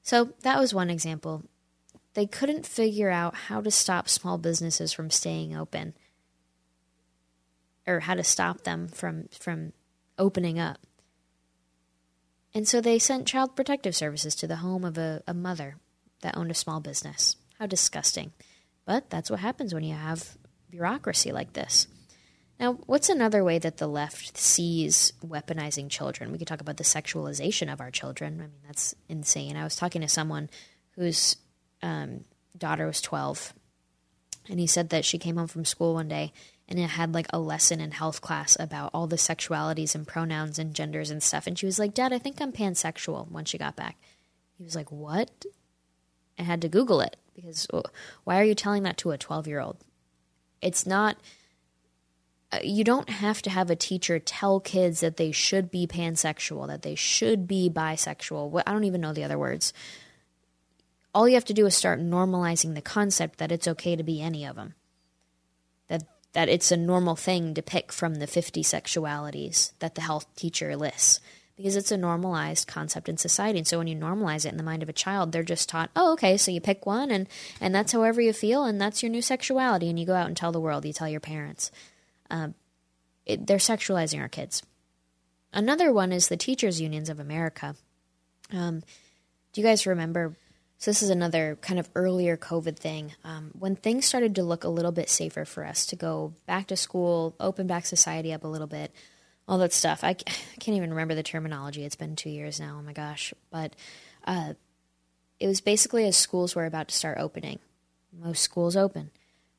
So, 0.03 0.35
that 0.43 0.59
was 0.59 0.75
one 0.75 0.91
example. 0.91 1.45
They 2.15 2.27
couldn't 2.27 2.67
figure 2.67 3.11
out 3.11 3.35
how 3.35 3.61
to 3.61 3.71
stop 3.71 4.09
small 4.09 4.37
businesses 4.37 4.93
from 4.93 5.11
staying 5.11 5.57
open 5.57 5.95
or 7.87 8.01
how 8.01 8.15
to 8.15 8.25
stop 8.25 8.63
them 8.65 8.89
from, 8.89 9.29
from 9.31 9.73
opening 10.19 10.59
up. 10.59 10.79
And 12.55 12.67
so 12.67 12.81
they 12.81 12.99
sent 12.99 13.27
child 13.27 13.55
protective 13.55 13.95
services 13.95 14.35
to 14.37 14.47
the 14.47 14.57
home 14.57 14.85
of 14.85 14.97
a, 14.97 15.23
a 15.27 15.35
mother 15.35 15.77
that 16.23 16.37
owned 16.37 16.51
a 16.51 16.55
small 16.55 16.81
business. 16.81 17.37
How 17.59 17.67
disgusting. 17.67 18.33
But 18.85 19.11
that's 19.11 19.31
what 19.31 19.41
happens 19.41 19.75
when 19.75 19.85
you 19.85 19.95
have 19.95 20.37
bureaucracy 20.71 21.33
like 21.33 21.53
this. 21.53 21.87
Now, 22.59 22.75
what's 22.87 23.11
another 23.11 23.45
way 23.45 23.59
that 23.59 23.77
the 23.77 23.87
left 23.87 24.39
sees 24.39 25.13
weaponizing 25.25 25.91
children? 25.91 26.33
We 26.33 26.39
could 26.39 26.47
talk 26.47 26.63
about 26.63 26.79
the 26.79 26.85
sexualization 26.85 27.71
of 27.71 27.81
our 27.81 27.91
children. 27.91 28.41
I 28.41 28.45
mean, 28.45 28.61
that's 28.67 28.95
insane. 29.09 29.57
I 29.57 29.65
was 29.65 29.77
talking 29.77 30.01
to 30.01 30.09
someone 30.09 30.49
whose 30.93 31.37
um, 31.83 32.25
daughter 32.57 32.87
was 32.87 33.03
12 33.03 33.53
And 34.49 34.59
he 34.59 34.67
said 34.67 34.89
that 34.91 35.05
she 35.05 35.19
came 35.19 35.37
home 35.37 35.49
from 35.49 35.67
school 35.67 35.95
one 35.95 36.09
day 36.09 36.33
and 36.69 36.79
it 36.79 36.91
had 36.91 37.15
like 37.15 37.27
a 37.31 37.39
lesson 37.39 37.81
in 37.81 37.93
health 37.93 38.21
class 38.21 38.57
about 38.59 38.91
all 38.93 39.07
the 39.07 39.17
sexualities 39.17 39.95
and 39.95 40.07
pronouns 40.07 40.59
and 40.59 40.75
genders 40.75 41.11
and 41.11 41.23
stuff. 41.23 41.47
And 41.47 41.59
she 41.59 41.67
was 41.67 41.79
like, 41.79 41.95
Dad, 41.95 42.13
I 42.13 42.19
think 42.19 42.41
I'm 42.41 42.53
pansexual 42.53 43.31
when 43.31 43.45
she 43.45 43.59
got 43.59 43.77
back. 43.77 43.97
He 44.59 44.65
was 44.65 44.75
like, 44.75 44.91
What? 44.91 45.47
I 46.39 46.43
had 46.43 46.61
to 46.63 46.69
Google 46.69 47.01
it 47.01 47.17
because 47.35 47.67
why 48.25 48.41
are 48.41 48.45
you 48.45 48.55
telling 48.55 48.83
that 48.83 48.99
to 48.99 49.11
a 49.11 49.19
12 49.19 49.47
year 49.47 49.61
old? 49.61 49.79
It's 50.61 50.87
not, 50.87 51.17
uh, 52.53 52.59
you 52.63 52.85
don't 52.85 53.09
have 53.09 53.43
to 53.43 53.51
have 53.51 53.71
a 53.71 53.77
teacher 53.77 54.19
tell 54.19 54.61
kids 54.61 55.01
that 55.01 55.17
they 55.17 55.33
should 55.33 55.71
be 55.71 55.87
pansexual, 55.87 56.67
that 56.67 56.83
they 56.83 56.95
should 56.95 57.47
be 57.47 57.71
bisexual. 57.71 58.63
I 58.67 58.73
don't 58.73 58.85
even 58.85 59.01
know 59.01 59.13
the 59.13 59.25
other 59.25 59.39
words. 59.39 59.73
All 61.15 61.29
you 61.29 61.35
have 61.35 61.45
to 61.47 61.55
do 61.55 61.65
is 61.67 61.75
start 61.75 62.01
normalizing 62.01 62.75
the 62.75 62.83
concept 62.83 63.39
that 63.39 63.53
it's 63.53 63.69
okay 63.69 63.97
to 63.97 64.03
be 64.03 64.21
any 64.21 64.45
of 64.45 64.57
them. 64.57 64.75
That 66.37 66.51
it's 66.51 66.71
a 66.71 66.77
normal 66.77 67.17
thing 67.17 67.55
to 67.55 67.63
pick 67.63 67.91
from 67.91 68.17
the 68.17 68.27
50 68.27 68.63
sexualities 68.63 69.73
that 69.79 69.95
the 69.95 70.03
health 70.03 70.27
teacher 70.37 70.77
lists 70.77 71.19
because 71.57 71.77
it's 71.77 71.91
a 71.91 71.97
normalized 71.97 72.69
concept 72.69 73.09
in 73.09 73.17
society. 73.17 73.61
And 73.61 73.67
so 73.67 73.79
when 73.79 73.87
you 73.87 73.97
normalize 73.97 74.45
it 74.45 74.51
in 74.51 74.59
the 74.59 74.63
mind 74.63 74.83
of 74.83 74.91
a 74.91 74.93
child, 74.93 75.33
they're 75.33 75.43
just 75.43 75.71
taught, 75.71 75.89
oh, 75.97 76.13
okay, 76.13 76.37
so 76.37 76.51
you 76.51 76.61
pick 76.61 76.85
one 76.85 77.11
and, 77.11 77.27
and 77.59 77.75
that's 77.75 77.93
however 77.93 78.21
you 78.21 78.35
feel 78.35 78.65
and 78.65 78.79
that's 78.79 79.03
your 79.03 79.09
new 79.09 79.23
sexuality. 79.23 79.89
And 79.89 79.99
you 79.99 80.05
go 80.05 80.15
out 80.15 80.27
and 80.27 80.37
tell 80.37 80.53
the 80.53 80.61
world, 80.61 80.85
you 80.85 80.93
tell 80.93 81.09
your 81.09 81.21
parents. 81.21 81.71
Uh, 82.31 82.49
it, 83.25 83.47
they're 83.47 83.57
sexualizing 83.57 84.21
our 84.21 84.29
kids. 84.29 84.63
Another 85.55 85.91
one 85.91 86.13
is 86.13 86.29
the 86.29 86.37
Teachers 86.37 86.83
Unions 86.83 87.09
of 87.09 87.19
America. 87.19 87.77
Um, 88.53 88.81
do 89.55 89.63
you 89.63 89.67
guys 89.67 89.87
remember? 89.87 90.37
So, 90.79 90.91
this 90.91 91.03
is 91.03 91.11
another 91.11 91.57
kind 91.63 91.81
of 91.81 91.89
earlier 91.95 92.37
COVID 92.37 92.77
thing. 92.77 93.13
Um, 93.25 93.51
when 93.59 93.77
things 93.77 94.05
started 94.05 94.35
to 94.35 94.43
look 94.43 94.65
a 94.65 94.69
little 94.69 94.93
bit 94.93 95.09
safer 95.09 95.45
for 95.45 95.65
us 95.65 95.87
to 95.87 95.97
go 95.97 96.35
back 96.47 96.67
to 96.67 96.77
school, 96.77 97.35
open 97.41 97.67
back 97.67 97.87
society 97.87 98.33
up 98.33 98.45
a 98.45 98.49
little 98.49 98.67
bit, 98.67 98.93
all 99.49 99.59
that 99.59 99.73
stuff. 99.73 100.05
I, 100.05 100.11
I 100.11 100.15
can't 100.61 100.77
even 100.77 100.91
remember 100.91 101.15
the 101.15 101.23
terminology. 101.23 101.85
It's 101.85 101.97
been 101.97 102.17
two 102.17 102.31
years 102.31 102.61
now. 102.61 102.77
Oh 102.79 102.83
my 102.83 102.93
gosh. 102.93 103.33
But 103.51 103.75
uh, 104.25 104.55
it 105.41 105.47
was 105.47 105.61
basically 105.61 106.07
as 106.07 106.17
schools 106.17 106.55
were 106.55 106.67
about 106.67 106.89
to 106.89 106.95
start 106.95 107.19
opening. 107.19 107.59
Most 108.13 108.43
schools 108.43 108.77
open. 108.77 109.11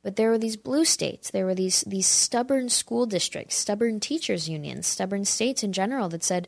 But 0.04 0.16
there 0.16 0.30
were 0.30 0.38
these 0.38 0.58
blue 0.58 0.86
states. 0.86 1.32
There 1.32 1.46
were 1.46 1.56
these 1.56 1.82
these 1.82 2.08
stubborn 2.08 2.70
school 2.70 3.06
districts, 3.06 3.56
stubborn 3.56 4.00
teachers 4.00 4.48
unions, 4.48 4.88
stubborn 4.88 5.26
states 5.26 5.64
in 5.64 5.74
general 5.74 6.10
that 6.10 6.24
said 6.24 6.48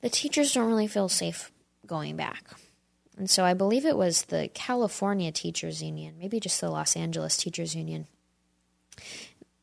the 0.00 0.10
teachers 0.10 0.52
don't 0.52 0.66
really 0.66 0.88
feel 0.88 1.08
safe 1.08 1.52
going 1.86 2.16
back. 2.16 2.56
And 3.16 3.30
so 3.30 3.44
I 3.44 3.54
believe 3.54 3.84
it 3.84 3.96
was 3.96 4.24
the 4.24 4.48
California 4.54 5.30
Teachers 5.30 5.82
Union, 5.82 6.14
maybe 6.18 6.40
just 6.40 6.60
the 6.60 6.70
Los 6.70 6.96
Angeles 6.96 7.36
Teachers 7.36 7.74
Union 7.76 8.06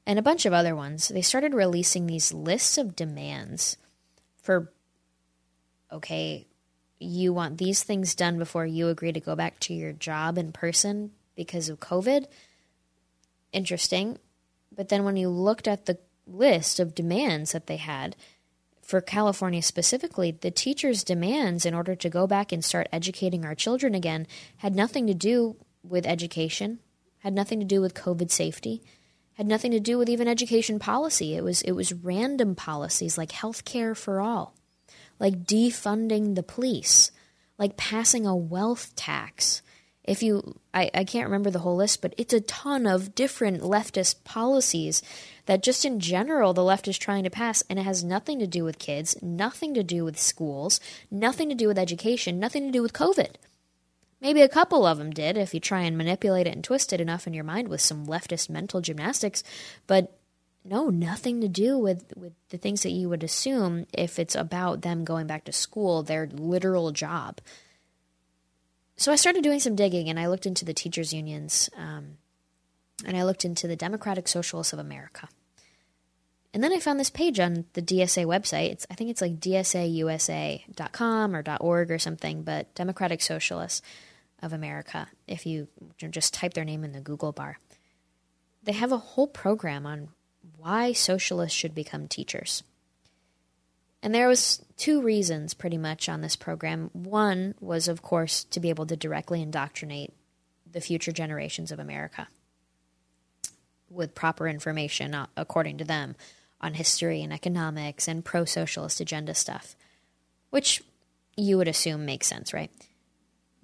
and 0.05 0.17
a 0.17 0.23
bunch 0.23 0.45
of 0.45 0.53
other 0.53 0.75
ones, 0.75 1.07
they 1.09 1.21
started 1.21 1.53
releasing 1.53 2.07
these 2.07 2.33
lists 2.33 2.77
of 2.77 2.95
demands 2.95 3.77
for, 4.41 4.71
okay, 5.91 6.47
you 6.99 7.33
want 7.33 7.57
these 7.57 7.83
things 7.83 8.15
done 8.15 8.37
before 8.37 8.65
you 8.65 8.87
agree 8.89 9.11
to 9.11 9.19
go 9.19 9.35
back 9.35 9.59
to 9.61 9.73
your 9.73 9.93
job 9.93 10.37
in 10.37 10.51
person 10.51 11.11
because 11.35 11.69
of 11.69 11.79
COVID. 11.79 12.25
Interesting. 13.53 14.17
But 14.75 14.89
then 14.89 15.03
when 15.03 15.17
you 15.17 15.29
looked 15.29 15.67
at 15.67 15.85
the 15.85 15.99
list 16.25 16.79
of 16.79 16.95
demands 16.95 17.51
that 17.51 17.67
they 17.67 17.77
had, 17.77 18.15
for 18.91 19.01
California 19.01 19.63
specifically, 19.63 20.29
the 20.29 20.51
teachers' 20.51 21.03
demands 21.03 21.65
in 21.65 21.73
order 21.73 21.95
to 21.95 22.09
go 22.09 22.27
back 22.27 22.51
and 22.51 22.63
start 22.63 22.87
educating 22.91 23.43
our 23.43 23.55
children 23.55 23.95
again 23.95 24.27
had 24.57 24.75
nothing 24.75 25.07
to 25.07 25.15
do 25.15 25.55
with 25.83 26.05
education, 26.05 26.77
had 27.19 27.33
nothing 27.33 27.59
to 27.59 27.65
do 27.65 27.81
with 27.81 27.95
COVID 27.95 28.29
safety 28.29 28.83
had 29.41 29.47
nothing 29.47 29.71
to 29.71 29.79
do 29.79 29.97
with 29.97 30.07
even 30.07 30.27
education 30.27 30.77
policy. 30.77 31.35
It 31.35 31.43
was 31.43 31.63
it 31.63 31.71
was 31.71 31.93
random 31.93 32.53
policies 32.53 33.17
like 33.17 33.31
health 33.31 33.65
care 33.65 33.95
for 33.95 34.21
all, 34.21 34.53
like 35.19 35.45
defunding 35.45 36.35
the 36.35 36.43
police, 36.43 37.11
like 37.57 37.75
passing 37.75 38.27
a 38.27 38.35
wealth 38.35 38.95
tax. 38.95 39.63
If 40.11 40.21
you 40.21 40.59
I, 40.73 40.91
I 40.93 41.03
can't 41.05 41.27
remember 41.27 41.49
the 41.49 41.59
whole 41.59 41.77
list, 41.77 42.01
but 42.01 42.13
it's 42.17 42.33
a 42.33 42.41
ton 42.41 42.85
of 42.85 43.15
different 43.15 43.61
leftist 43.61 44.25
policies 44.25 45.01
that 45.45 45.63
just 45.63 45.85
in 45.85 46.01
general 46.01 46.51
the 46.51 46.65
left 46.65 46.89
is 46.89 46.97
trying 46.97 47.23
to 47.23 47.29
pass 47.29 47.63
and 47.69 47.79
it 47.79 47.83
has 47.83 48.03
nothing 48.03 48.37
to 48.39 48.45
do 48.45 48.65
with 48.65 48.77
kids, 48.77 49.15
nothing 49.21 49.73
to 49.73 49.83
do 49.83 50.03
with 50.03 50.19
schools, 50.19 50.81
nothing 51.09 51.47
to 51.47 51.55
do 51.55 51.65
with 51.65 51.77
education, 51.77 52.41
nothing 52.41 52.65
to 52.65 52.73
do 52.73 52.81
with 52.81 52.91
COVID. 52.91 53.35
Maybe 54.19 54.41
a 54.41 54.49
couple 54.49 54.85
of 54.85 54.97
them 54.97 55.11
did 55.11 55.37
if 55.37 55.53
you 55.53 55.61
try 55.61 55.83
and 55.83 55.97
manipulate 55.97 56.45
it 56.45 56.55
and 56.55 56.63
twist 56.63 56.91
it 56.91 56.99
enough 56.99 57.25
in 57.25 57.33
your 57.33 57.45
mind 57.45 57.69
with 57.69 57.79
some 57.79 58.05
leftist 58.05 58.49
mental 58.49 58.81
gymnastics, 58.81 59.45
but 59.87 60.19
no, 60.65 60.89
nothing 60.89 61.39
to 61.39 61.47
do 61.47 61.77
with, 61.77 62.11
with 62.17 62.33
the 62.49 62.57
things 62.57 62.83
that 62.83 62.91
you 62.91 63.07
would 63.07 63.23
assume 63.23 63.85
if 63.93 64.19
it's 64.19 64.35
about 64.35 64.81
them 64.81 65.05
going 65.05 65.25
back 65.25 65.45
to 65.45 65.53
school, 65.53 66.03
their 66.03 66.27
literal 66.27 66.91
job. 66.91 67.39
So 69.01 69.11
I 69.11 69.15
started 69.15 69.43
doing 69.43 69.59
some 69.59 69.75
digging 69.75 70.09
and 70.09 70.19
I 70.19 70.27
looked 70.27 70.45
into 70.45 70.63
the 70.63 70.75
teachers' 70.75 71.11
unions 71.11 71.71
um, 71.75 72.17
and 73.03 73.17
I 73.17 73.23
looked 73.23 73.43
into 73.43 73.67
the 73.67 73.75
Democratic 73.75 74.27
Socialists 74.27 74.73
of 74.73 74.79
America. 74.79 75.27
And 76.53 76.63
then 76.63 76.71
I 76.71 76.79
found 76.79 76.99
this 76.99 77.09
page 77.09 77.39
on 77.39 77.65
the 77.73 77.81
DSA 77.81 78.27
website. 78.27 78.69
It's, 78.69 78.85
I 78.91 78.93
think 78.93 79.09
it's 79.09 79.21
like 79.21 79.39
dsausa.com 79.39 81.35
or 81.35 81.43
.org 81.59 81.89
or 81.89 81.97
something, 81.97 82.43
but 82.43 82.75
Democratic 82.75 83.23
Socialists 83.23 83.81
of 84.39 84.53
America, 84.53 85.07
if 85.27 85.47
you 85.47 85.67
just 85.97 86.35
type 86.35 86.53
their 86.53 86.63
name 86.63 86.83
in 86.83 86.91
the 86.91 87.01
Google 87.01 87.31
bar. 87.31 87.57
They 88.61 88.73
have 88.73 88.91
a 88.91 88.97
whole 88.97 89.25
program 89.25 89.87
on 89.87 90.09
why 90.57 90.93
socialists 90.93 91.57
should 91.57 91.73
become 91.73 92.07
teachers. 92.07 92.61
And 94.03 94.15
there 94.15 94.27
was 94.27 94.63
two 94.77 95.01
reasons 95.01 95.53
pretty 95.53 95.77
much 95.77 96.09
on 96.09 96.21
this 96.21 96.35
program. 96.35 96.89
One 96.93 97.53
was 97.59 97.87
of 97.87 98.01
course 98.01 98.43
to 98.45 98.59
be 98.59 98.69
able 98.69 98.87
to 98.87 98.95
directly 98.95 99.41
indoctrinate 99.41 100.13
the 100.69 100.81
future 100.81 101.11
generations 101.11 101.71
of 101.71 101.79
America 101.79 102.27
with 103.89 104.15
proper 104.15 104.47
information 104.47 105.13
uh, 105.13 105.27
according 105.35 105.77
to 105.77 105.83
them 105.83 106.15
on 106.61 106.75
history 106.75 107.21
and 107.21 107.33
economics 107.33 108.07
and 108.07 108.23
pro-socialist 108.23 109.01
agenda 109.01 109.33
stuff, 109.33 109.75
which 110.49 110.81
you 111.35 111.57
would 111.57 111.67
assume 111.67 112.05
makes 112.05 112.27
sense, 112.27 112.53
right? 112.53 112.71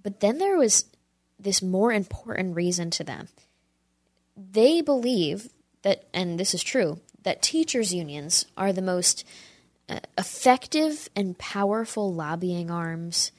But 0.03 0.19
then 0.19 0.37
there 0.37 0.57
was 0.57 0.85
this 1.39 1.61
more 1.61 1.93
important 1.93 2.55
reason 2.55 2.89
to 2.91 3.03
them. 3.03 3.27
They 4.35 4.81
believe 4.81 5.49
that, 5.83 6.05
and 6.13 6.39
this 6.39 6.53
is 6.53 6.63
true, 6.63 6.99
that 7.23 7.41
teachers' 7.41 7.93
unions 7.93 8.45
are 8.57 8.73
the 8.73 8.81
most 8.81 9.25
effective 10.17 11.09
and 11.15 11.37
powerful 11.37 12.13
lobbying 12.13 12.69
arms 12.69 13.31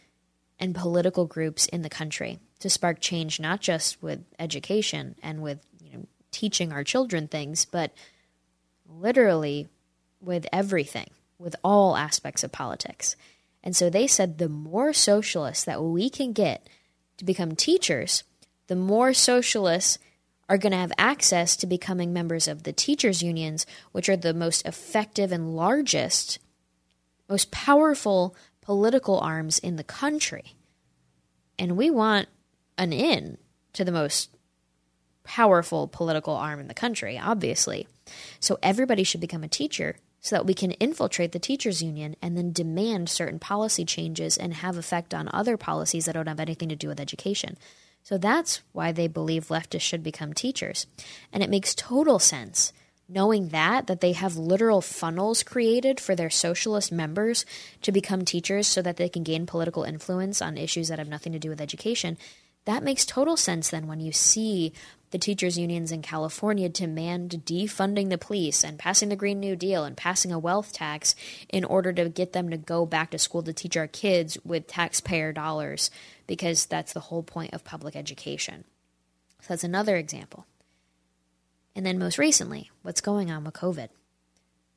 and 0.59 0.75
political 0.75 1.27
groups 1.27 1.67
in 1.67 1.83
the 1.83 1.91
country 1.91 2.39
to 2.61 2.71
spark 2.71 3.01
change, 3.01 3.39
not 3.39 3.61
just 3.61 4.03
with 4.03 4.25
education 4.39 5.15
and 5.23 5.43
with 5.43 5.61
you 5.83 5.93
know, 5.93 6.07
teaching 6.31 6.73
our 6.73 6.85
children 6.85 7.29
things, 7.29 7.65
but 7.65 7.93
literally 8.89 9.69
with 10.21 10.47
everything, 10.53 11.11
with 11.39 11.55
all 11.63 11.97
aspects 11.97 12.43
of 12.43 12.51
politics. 12.51 13.15
And 13.63 13.77
so 13.77 13.91
they 13.91 14.07
said 14.07 14.39
the 14.39 14.49
more 14.49 14.93
socialists 14.93 15.65
that 15.65 15.83
we 15.83 16.11
can 16.11 16.33
get 16.33 16.69
to 17.19 17.25
become 17.25 17.55
teachers, 17.55 18.25
the 18.67 18.77
more 18.77 19.13
socialists 19.13 19.99
are 20.49 20.59
going 20.59 20.73
to 20.73 20.79
have 20.79 20.93
access 20.97 21.57
to 21.57 21.67
becoming 21.67 22.13
members 22.13 22.49
of 22.49 22.63
the 22.63 22.73
teachers' 22.73 23.23
unions, 23.23 23.67
which 23.93 24.09
are 24.09 24.17
the 24.17 24.35
most 24.35 24.67
effective 24.67 25.31
and 25.31 25.55
largest, 25.55 26.39
most 27.29 27.51
powerful 27.51 28.35
political 28.63 29.19
arms 29.21 29.59
in 29.59 29.77
the 29.77 29.85
country. 29.85 30.55
And 31.59 31.77
we 31.77 31.91
want 31.91 32.29
an 32.79 32.93
in 32.93 33.39
to 33.75 33.85
the 33.85 33.93
most 33.93 34.31
powerful 35.25 35.87
political 35.89 36.35
arm 36.35 36.61
in 36.61 36.69
the 36.69 36.75
country, 36.75 37.19
obviously. 37.19 37.87
So 38.41 38.59
everybody 38.63 39.05
should 39.05 39.21
become 39.21 39.45
a 39.45 39.49
teacher 39.49 39.97
so 40.21 40.35
that 40.35 40.47
we 40.47 40.55
can 40.55 40.73
infiltrate 40.73 41.33
the 41.33 41.39
teachers 41.39 41.83
union 41.83 42.17
and 42.23 42.37
then 42.37 42.53
demand 42.53 43.09
certain 43.09 43.39
policy 43.39 43.85
changes 43.85 44.37
and 44.37 44.55
have 44.55 44.77
effect 44.77 45.13
on 45.13 45.29
other 45.33 45.57
policies 45.57 46.07
that 46.07 46.13
don't 46.13 46.27
have 46.27 46.41
anything 46.41 46.69
to 46.71 46.77
do 46.77 46.89
with 46.89 47.01
education. 47.01 47.57
So 48.09 48.17
that's 48.17 48.63
why 48.73 48.91
they 48.91 49.07
believe 49.07 49.49
leftists 49.49 49.83
should 49.83 50.03
become 50.03 50.33
teachers. 50.33 50.87
And 51.31 51.43
it 51.43 51.51
makes 51.51 51.75
total 51.75 52.19
sense 52.19 52.73
knowing 53.07 53.49
that 53.49 53.87
that 53.87 54.01
they 54.01 54.13
have 54.13 54.39
literal 54.39 54.81
funnels 54.81 55.43
created 55.43 56.01
for 56.01 56.17
their 56.17 56.31
socialist 56.31 56.91
members 56.91 57.45
to 57.83 57.93
become 57.93 58.25
teachers 58.25 58.67
so 58.67 58.81
that 58.81 58.97
they 58.97 59.11
can 59.11 59.25
gain 59.25 59.45
political 59.45 59.85
influence 59.85 60.41
on 60.41 60.57
issues 60.57 60.89
that 60.89 60.99
have 60.99 61.07
nothing 61.07 61.35
to 61.35 61.39
do 61.39 61.51
with 61.51 61.61
education. 61.61 62.17
That 62.65 62.83
makes 62.83 63.05
total 63.05 63.37
sense 63.37 63.69
then 63.69 63.87
when 63.87 64.01
you 64.01 64.13
see 64.13 64.73
the 65.11 65.19
teachers' 65.19 65.59
unions 65.59 65.91
in 65.91 66.03
California 66.03 66.69
demand 66.69 67.43
defunding 67.45 68.11
the 68.11 68.19
police 68.19 68.63
and 68.63 68.79
passing 68.79 69.09
the 69.09 69.17
Green 69.17 69.41
New 69.41 69.57
Deal 69.57 69.85
and 69.85 69.97
passing 69.97 70.33
a 70.33 70.39
wealth 70.39 70.73
tax 70.73 71.15
in 71.49 71.65
order 71.65 71.93
to 71.93 72.09
get 72.09 72.33
them 72.33 72.51
to 72.51 72.57
go 72.57 72.85
back 72.85 73.11
to 73.11 73.19
school 73.19 73.43
to 73.43 73.53
teach 73.53 73.77
our 73.77 73.87
kids 73.87 74.39
with 74.45 74.67
taxpayer 74.67 75.33
dollars 75.33 75.91
because 76.27 76.67
that's 76.67 76.93
the 76.93 77.01
whole 77.01 77.23
point 77.23 77.55
of 77.55 77.65
public 77.65 77.97
education. 77.97 78.65
So 79.41 79.47
that's 79.49 79.65
another 79.65 79.97
example. 79.97 80.47
And 81.75 81.87
then 81.87 81.99
most 81.99 82.19
recently, 82.19 82.71
what's 82.83 83.01
going 83.01 83.31
on 83.31 83.45
with 83.45 83.55
COVID. 83.55 83.89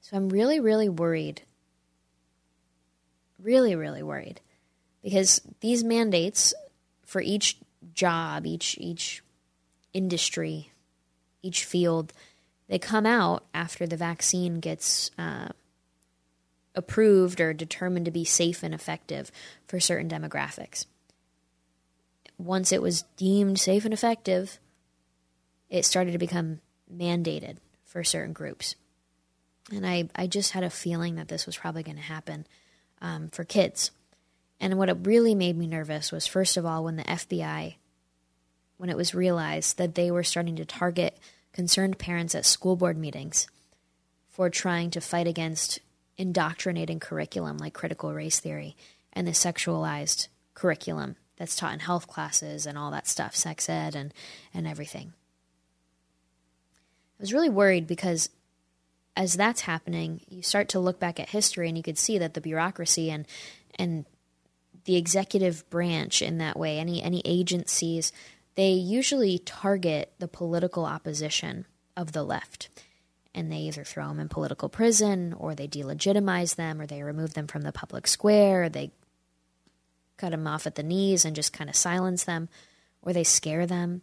So 0.02 0.18
I'm 0.18 0.30
really, 0.30 0.60
really 0.60 0.90
worried. 0.90 1.42
Really, 3.42 3.76
really 3.76 4.04
worried. 4.04 4.40
Because 5.04 5.42
these 5.62 5.84
mandates 5.84 6.54
for 7.06 7.22
each 7.22 7.58
job, 7.94 8.46
each 8.46 8.78
each 8.80 9.24
industry, 9.94 10.72
each 11.42 11.66
field, 11.66 12.14
they 12.68 12.80
come 12.80 13.06
out 13.06 13.44
after 13.54 13.86
the 13.86 13.98
vaccine 13.98 14.60
gets 14.60 15.12
uh, 15.18 15.50
approved 16.76 17.42
or 17.42 17.54
determined 17.54 18.06
to 18.06 18.12
be 18.12 18.24
safe 18.24 18.64
and 18.64 18.74
effective 18.74 19.32
for 19.68 19.80
certain 19.80 20.10
demographics. 20.10 20.86
Once 22.38 22.72
it 22.72 22.82
was 22.82 23.04
deemed 23.18 23.60
safe 23.60 23.86
and 23.86 23.94
effective, 23.94 24.60
it 25.70 25.86
started 25.86 26.12
to 26.12 26.18
become 26.18 26.60
mandated 26.94 27.58
for 27.86 28.04
certain 28.04 28.34
groups. 28.34 28.76
And 29.72 29.86
I, 29.86 30.10
I 30.16 30.28
just 30.28 30.52
had 30.52 30.64
a 30.64 30.70
feeling 30.70 31.16
that 31.16 31.28
this 31.28 31.46
was 31.46 31.58
probably 31.58 31.84
going 31.84 31.98
to 31.98 32.02
happen 32.02 32.48
um, 33.02 33.28
for 33.30 33.44
kids. 33.44 33.92
And 34.60 34.78
what 34.78 34.90
it 34.90 34.98
really 35.04 35.36
made 35.36 35.58
me 35.58 35.68
nervous 35.68 36.12
was, 36.12 36.28
first 36.28 36.58
of 36.58 36.66
all, 36.66 36.84
when 36.84 36.96
the 36.96 37.04
FBI, 37.04 37.76
when 38.82 38.90
it 38.90 38.98
was 38.98 39.14
realized 39.14 39.78
that 39.78 39.94
they 39.94 40.10
were 40.10 40.24
starting 40.24 40.56
to 40.56 40.66
target 40.66 41.16
concerned 41.54 42.00
parents 42.00 42.34
at 42.34 42.44
school 42.44 42.76
board 42.76 42.98
meetings 42.98 43.46
for 44.28 44.50
trying 44.50 44.90
to 44.90 45.00
fight 45.00 45.28
against 45.28 45.80
indoctrinating 46.18 47.00
curriculum 47.00 47.60
like 47.60 47.76
critical 47.76 48.12
race 48.12 48.40
theory 48.40 48.76
and 49.14 49.28
the 49.28 49.34
sexualized 49.34 50.30
curriculum 50.56 51.16
that's 51.38 51.56
taught 51.56 51.74
in 51.74 51.80
health 51.80 52.08
classes 52.08 52.66
and 52.66 52.76
all 52.76 52.90
that 52.90 53.08
stuff, 53.08 53.36
sex 53.36 53.70
ed 53.70 53.96
and, 53.96 54.16
and 54.52 54.66
everything. 54.66 55.14
I 57.20 57.22
was 57.22 57.34
really 57.34 57.50
worried 57.50 57.86
because 57.86 58.30
as 59.16 59.36
that's 59.36 59.62
happening, 59.62 60.22
you 60.28 60.42
start 60.42 60.70
to 60.70 60.80
look 60.80 61.00
back 61.00 61.20
at 61.20 61.30
history 61.30 61.68
and 61.68 61.78
you 61.78 61.84
could 61.84 62.00
see 62.00 62.18
that 62.18 62.34
the 62.34 62.42
bureaucracy 62.42 63.12
and 63.12 63.28
and 63.78 64.06
the 64.86 64.96
executive 64.96 65.70
branch 65.70 66.24
in 66.24 66.40
that 66.40 66.58
way, 66.58 66.80
any 66.80 67.04
any 67.04 67.22
agencies, 67.26 68.12
they 68.56 68.72
usually 68.72 69.40
target 69.40 70.14
the 70.20 70.28
political 70.28 70.86
opposition 70.86 71.66
of 71.96 72.12
the 72.12 72.24
left 72.24 72.70
and 73.34 73.52
they 73.52 73.58
either 73.58 73.84
throw 73.84 74.08
them 74.10 74.20
in 74.20 74.30
political 74.30 74.70
prison 74.70 75.34
or 75.34 75.56
they 75.56 75.68
delegitimize 75.68 76.56
them 76.56 76.82
or 76.82 76.86
they 76.86 77.04
remove 77.04 77.34
them 77.34 77.48
from 77.48 77.62
the 77.62 77.72
public 77.72 78.08
square 78.08 78.64
or 78.64 78.70
they 78.70 78.92
cut 80.18 80.32
them 80.32 80.48
off 80.48 80.68
at 80.68 80.76
the 80.76 80.84
knees 80.84 81.26
and 81.26 81.36
just 81.36 81.54
kind 81.54 81.70
of 81.70 81.76
silence 81.76 82.26
them 82.26 82.50
or 83.02 83.14
they 83.14 83.24
scare 83.24 83.66
them 83.66 84.02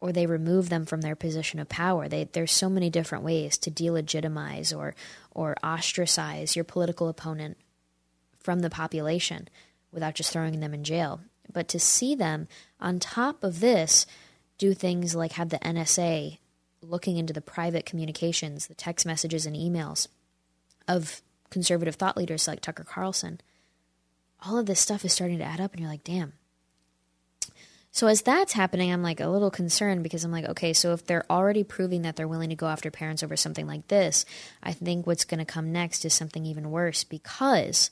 or 0.00 0.12
they 0.12 0.26
remove 0.26 0.68
them 0.68 0.86
from 0.86 1.00
their 1.00 1.16
position 1.16 1.58
of 1.58 1.68
power. 1.68 2.08
They, 2.08 2.24
there's 2.24 2.52
so 2.52 2.68
many 2.68 2.88
different 2.88 3.24
ways 3.24 3.58
to 3.58 3.70
delegitimize 3.70 4.76
or 4.76 4.94
or 5.32 5.56
ostracize 5.62 6.54
your 6.54 6.64
political 6.64 7.08
opponent 7.08 7.56
from 8.38 8.60
the 8.60 8.70
population 8.70 9.48
without 9.92 10.14
just 10.14 10.32
throwing 10.32 10.60
them 10.60 10.74
in 10.74 10.84
jail. 10.84 11.20
But 11.52 11.68
to 11.68 11.78
see 11.78 12.14
them 12.14 12.48
on 12.80 12.98
top 12.98 13.42
of 13.42 13.60
this 13.60 14.06
do 14.58 14.74
things 14.74 15.14
like 15.14 15.32
have 15.32 15.50
the 15.50 15.58
NSA 15.58 16.38
looking 16.82 17.16
into 17.16 17.32
the 17.32 17.40
private 17.40 17.86
communications, 17.86 18.66
the 18.66 18.74
text 18.74 19.06
messages 19.06 19.46
and 19.46 19.56
emails 19.56 20.08
of 20.86 21.22
conservative 21.50 21.94
thought 21.94 22.16
leaders 22.16 22.46
like 22.46 22.60
Tucker 22.60 22.84
Carlson, 22.84 23.40
all 24.44 24.58
of 24.58 24.66
this 24.66 24.80
stuff 24.80 25.04
is 25.04 25.12
starting 25.12 25.38
to 25.38 25.44
add 25.44 25.60
up, 25.60 25.72
and 25.72 25.80
you're 25.80 25.90
like, 25.90 26.04
damn. 26.04 26.32
So 27.90 28.06
as 28.06 28.22
that's 28.22 28.52
happening, 28.52 28.92
I'm 28.92 29.02
like 29.02 29.18
a 29.18 29.28
little 29.28 29.50
concerned 29.50 30.02
because 30.02 30.22
I'm 30.22 30.30
like, 30.30 30.44
okay, 30.44 30.72
so 30.72 30.92
if 30.92 31.04
they're 31.04 31.30
already 31.30 31.64
proving 31.64 32.02
that 32.02 32.16
they're 32.16 32.28
willing 32.28 32.50
to 32.50 32.54
go 32.54 32.68
after 32.68 32.90
parents 32.90 33.22
over 33.22 33.36
something 33.36 33.66
like 33.66 33.88
this, 33.88 34.24
I 34.62 34.72
think 34.72 35.06
what's 35.06 35.24
going 35.24 35.38
to 35.38 35.44
come 35.44 35.72
next 35.72 36.04
is 36.04 36.14
something 36.14 36.46
even 36.46 36.70
worse 36.70 37.02
because 37.02 37.90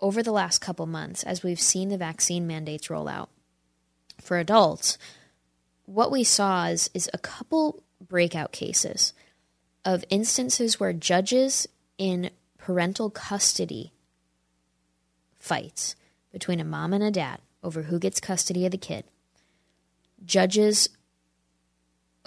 over 0.00 0.22
the 0.22 0.32
last 0.32 0.58
couple 0.58 0.86
months, 0.86 1.22
as 1.22 1.42
we've 1.42 1.60
seen 1.60 1.88
the 1.88 1.98
vaccine 1.98 2.46
mandates 2.46 2.90
roll 2.90 3.08
out. 3.08 3.30
For 4.20 4.38
adults, 4.38 4.98
what 5.86 6.10
we 6.10 6.24
saw 6.24 6.66
is, 6.66 6.90
is 6.94 7.10
a 7.12 7.18
couple 7.18 7.82
breakout 8.00 8.52
cases 8.52 9.12
of 9.84 10.04
instances 10.10 10.78
where 10.78 10.92
judges 10.92 11.66
in 11.96 12.30
parental 12.58 13.10
custody 13.10 13.92
fights 15.38 15.96
between 16.32 16.60
a 16.60 16.64
mom 16.64 16.92
and 16.92 17.02
a 17.02 17.10
dad 17.10 17.40
over 17.62 17.84
who 17.84 17.98
gets 17.98 18.20
custody 18.20 18.66
of 18.66 18.72
the 18.72 18.78
kid, 18.78 19.04
judges 20.24 20.90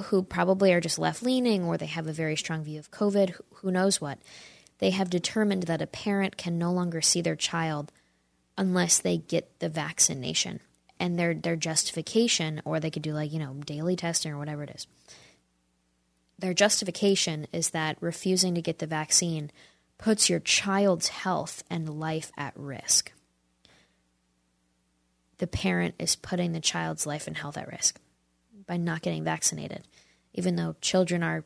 who 0.05 0.23
probably 0.23 0.73
are 0.73 0.81
just 0.81 0.97
left 0.97 1.21
leaning 1.21 1.63
or 1.63 1.77
they 1.77 1.86
have 1.86 2.07
a 2.07 2.13
very 2.13 2.36
strong 2.36 2.63
view 2.63 2.79
of 2.79 2.91
COVID, 2.91 3.36
who 3.55 3.71
knows 3.71 4.01
what, 4.01 4.17
they 4.81 4.89
have 4.89 5.11
determined 5.11 5.63
that 5.63 5.81
a 5.81 5.87
parent 5.87 6.35
can 6.37 6.57
no 6.57 6.71
longer 6.71 7.01
see 7.01 7.21
their 7.21 7.35
child 7.35 7.91
unless 8.57 8.99
they 8.99 9.17
get 9.17 9.59
the 9.59 9.69
vaccination. 9.69 10.59
And 10.99 11.17
their 11.17 11.33
their 11.33 11.55
justification 11.55 12.61
or 12.65 12.79
they 12.79 12.91
could 12.91 13.01
do 13.01 13.13
like 13.13 13.31
you 13.31 13.39
know 13.39 13.53
daily 13.65 13.95
testing 13.95 14.31
or 14.31 14.37
whatever 14.37 14.63
it 14.63 14.71
is. 14.75 14.87
Their 16.37 16.53
justification 16.53 17.47
is 17.53 17.69
that 17.69 17.97
refusing 18.01 18.55
to 18.55 18.61
get 18.61 18.79
the 18.79 18.87
vaccine 18.87 19.51
puts 19.97 20.29
your 20.29 20.39
child's 20.39 21.09
health 21.09 21.63
and 21.69 21.99
life 21.99 22.31
at 22.35 22.53
risk. 22.55 23.11
The 25.37 25.47
parent 25.47 25.95
is 25.99 26.15
putting 26.15 26.51
the 26.51 26.59
child's 26.59 27.05
life 27.05 27.27
and 27.27 27.37
health 27.37 27.57
at 27.57 27.71
risk 27.71 27.99
by 28.67 28.77
not 28.77 29.03
getting 29.03 29.23
vaccinated. 29.23 29.87
Even 30.33 30.55
though 30.55 30.75
children 30.81 31.21
are 31.21 31.43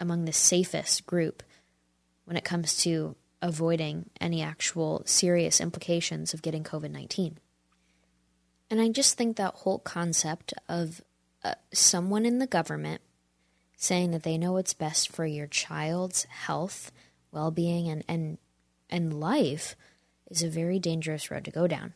among 0.00 0.24
the 0.24 0.32
safest 0.32 1.06
group 1.06 1.42
when 2.28 2.36
it 2.36 2.44
comes 2.44 2.76
to 2.76 3.16
avoiding 3.40 4.10
any 4.20 4.42
actual 4.42 5.02
serious 5.06 5.62
implications 5.62 6.34
of 6.34 6.42
getting 6.42 6.62
COVID 6.62 6.90
19. 6.90 7.38
And 8.70 8.82
I 8.82 8.90
just 8.90 9.16
think 9.16 9.38
that 9.38 9.54
whole 9.54 9.78
concept 9.78 10.52
of 10.68 11.00
uh, 11.42 11.54
someone 11.72 12.26
in 12.26 12.38
the 12.38 12.46
government 12.46 13.00
saying 13.78 14.10
that 14.10 14.24
they 14.24 14.36
know 14.36 14.52
what's 14.52 14.74
best 14.74 15.10
for 15.10 15.24
your 15.24 15.46
child's 15.46 16.24
health, 16.24 16.92
well 17.32 17.50
being, 17.50 17.88
and, 17.88 18.04
and, 18.06 18.36
and 18.90 19.18
life 19.18 19.74
is 20.30 20.42
a 20.42 20.50
very 20.50 20.78
dangerous 20.78 21.30
road 21.30 21.46
to 21.46 21.50
go 21.50 21.66
down. 21.66 21.94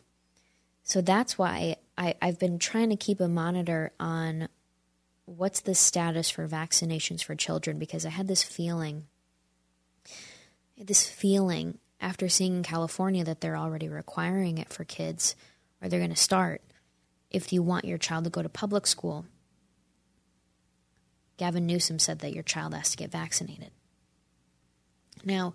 So 0.83 1.03
that's 1.03 1.37
why 1.37 1.77
I, 1.99 2.14
I've 2.23 2.38
been 2.38 2.59
trying 2.59 2.88
to 2.88 2.97
keep 2.97 3.21
a 3.21 3.29
monitor 3.29 3.92
on 4.01 4.49
what's 5.27 5.61
the 5.61 5.75
status 5.75 6.31
for 6.31 6.49
vaccinations 6.49 7.23
for 7.23 7.35
children 7.35 7.79
because 7.79 8.07
I 8.07 8.11
had 8.11 8.29
this 8.29 8.42
feeling, 8.42 9.09
this 10.77 11.07
feeling 11.07 11.79
after 12.01 12.29
seeing 12.29 12.57
in 12.57 12.63
California 12.63 13.25
that 13.25 13.41
they're 13.41 13.57
already 13.57 13.89
requiring 13.89 14.59
it 14.59 14.69
for 14.69 14.85
kids 14.85 15.37
or 15.81 15.89
they're 15.89 16.01
going 16.01 16.11
to 16.11 16.17
start 16.17 16.63
if 17.31 17.53
you 17.53 17.63
want 17.63 17.85
your 17.85 17.99
child 17.99 18.25
to 18.25 18.31
go 18.31 18.43
to 18.43 18.49
public 18.49 18.87
school. 18.87 19.25
Gavin 21.37 21.67
Newsom 21.67 21.99
said 21.99 22.19
that 22.21 22.35
your 22.35 22.43
child 22.43 22.75
has 22.75 22.91
to 22.91 22.97
get 22.97 23.11
vaccinated. 23.11 23.71
Now, 25.25 25.55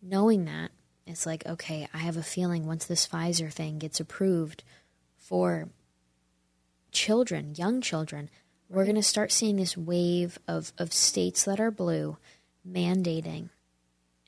knowing 0.00 0.44
that, 0.44 0.70
it's 1.06 1.26
like, 1.26 1.46
okay, 1.46 1.88
I 1.94 1.98
have 1.98 2.16
a 2.16 2.22
feeling 2.22 2.66
once 2.66 2.84
this 2.84 3.06
Pfizer 3.06 3.52
thing 3.52 3.78
gets 3.78 4.00
approved 4.00 4.64
for 5.16 5.68
children, 6.90 7.54
young 7.56 7.80
children, 7.80 8.28
we're 8.68 8.84
going 8.84 8.96
to 8.96 9.02
start 9.02 9.30
seeing 9.30 9.56
this 9.56 9.76
wave 9.76 10.38
of, 10.48 10.72
of 10.78 10.92
states 10.92 11.44
that 11.44 11.60
are 11.60 11.70
blue 11.70 12.16
mandating, 12.68 13.50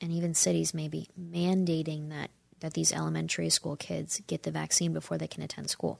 and 0.01 0.11
even 0.11 0.33
cities 0.33 0.73
maybe, 0.73 1.09
mandating 1.19 2.09
that 2.09 2.31
that 2.59 2.73
these 2.73 2.91
elementary 2.91 3.49
school 3.49 3.77
kids 3.77 4.21
get 4.27 4.43
the 4.43 4.51
vaccine 4.51 4.91
before 4.93 5.17
they 5.17 5.27
can 5.27 5.43
attend 5.43 5.69
school. 5.69 5.99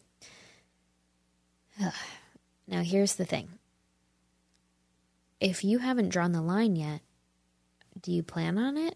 now, 2.67 2.81
here's 2.81 3.15
the 3.15 3.25
thing 3.25 3.49
if 5.39 5.63
you 5.63 5.79
haven't 5.79 6.09
drawn 6.09 6.33
the 6.33 6.41
line 6.41 6.75
yet, 6.75 7.01
do 8.01 8.11
you 8.11 8.23
plan 8.23 8.57
on 8.57 8.77
it? 8.77 8.95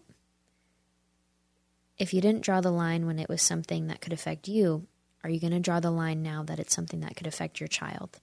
If 1.96 2.12
you 2.12 2.20
didn't 2.20 2.42
draw 2.42 2.60
the 2.60 2.70
line 2.70 3.06
when 3.06 3.18
it 3.18 3.28
was 3.28 3.40
something 3.40 3.86
that 3.86 4.00
could 4.00 4.12
affect 4.12 4.48
you, 4.48 4.86
are 5.22 5.30
you 5.30 5.40
going 5.40 5.52
to 5.52 5.60
draw 5.60 5.80
the 5.80 5.90
line 5.90 6.22
now 6.22 6.42
that 6.42 6.58
it's 6.58 6.74
something 6.74 7.00
that 7.00 7.16
could 7.16 7.26
affect 7.26 7.60
your 7.60 7.68
child? 7.68 8.18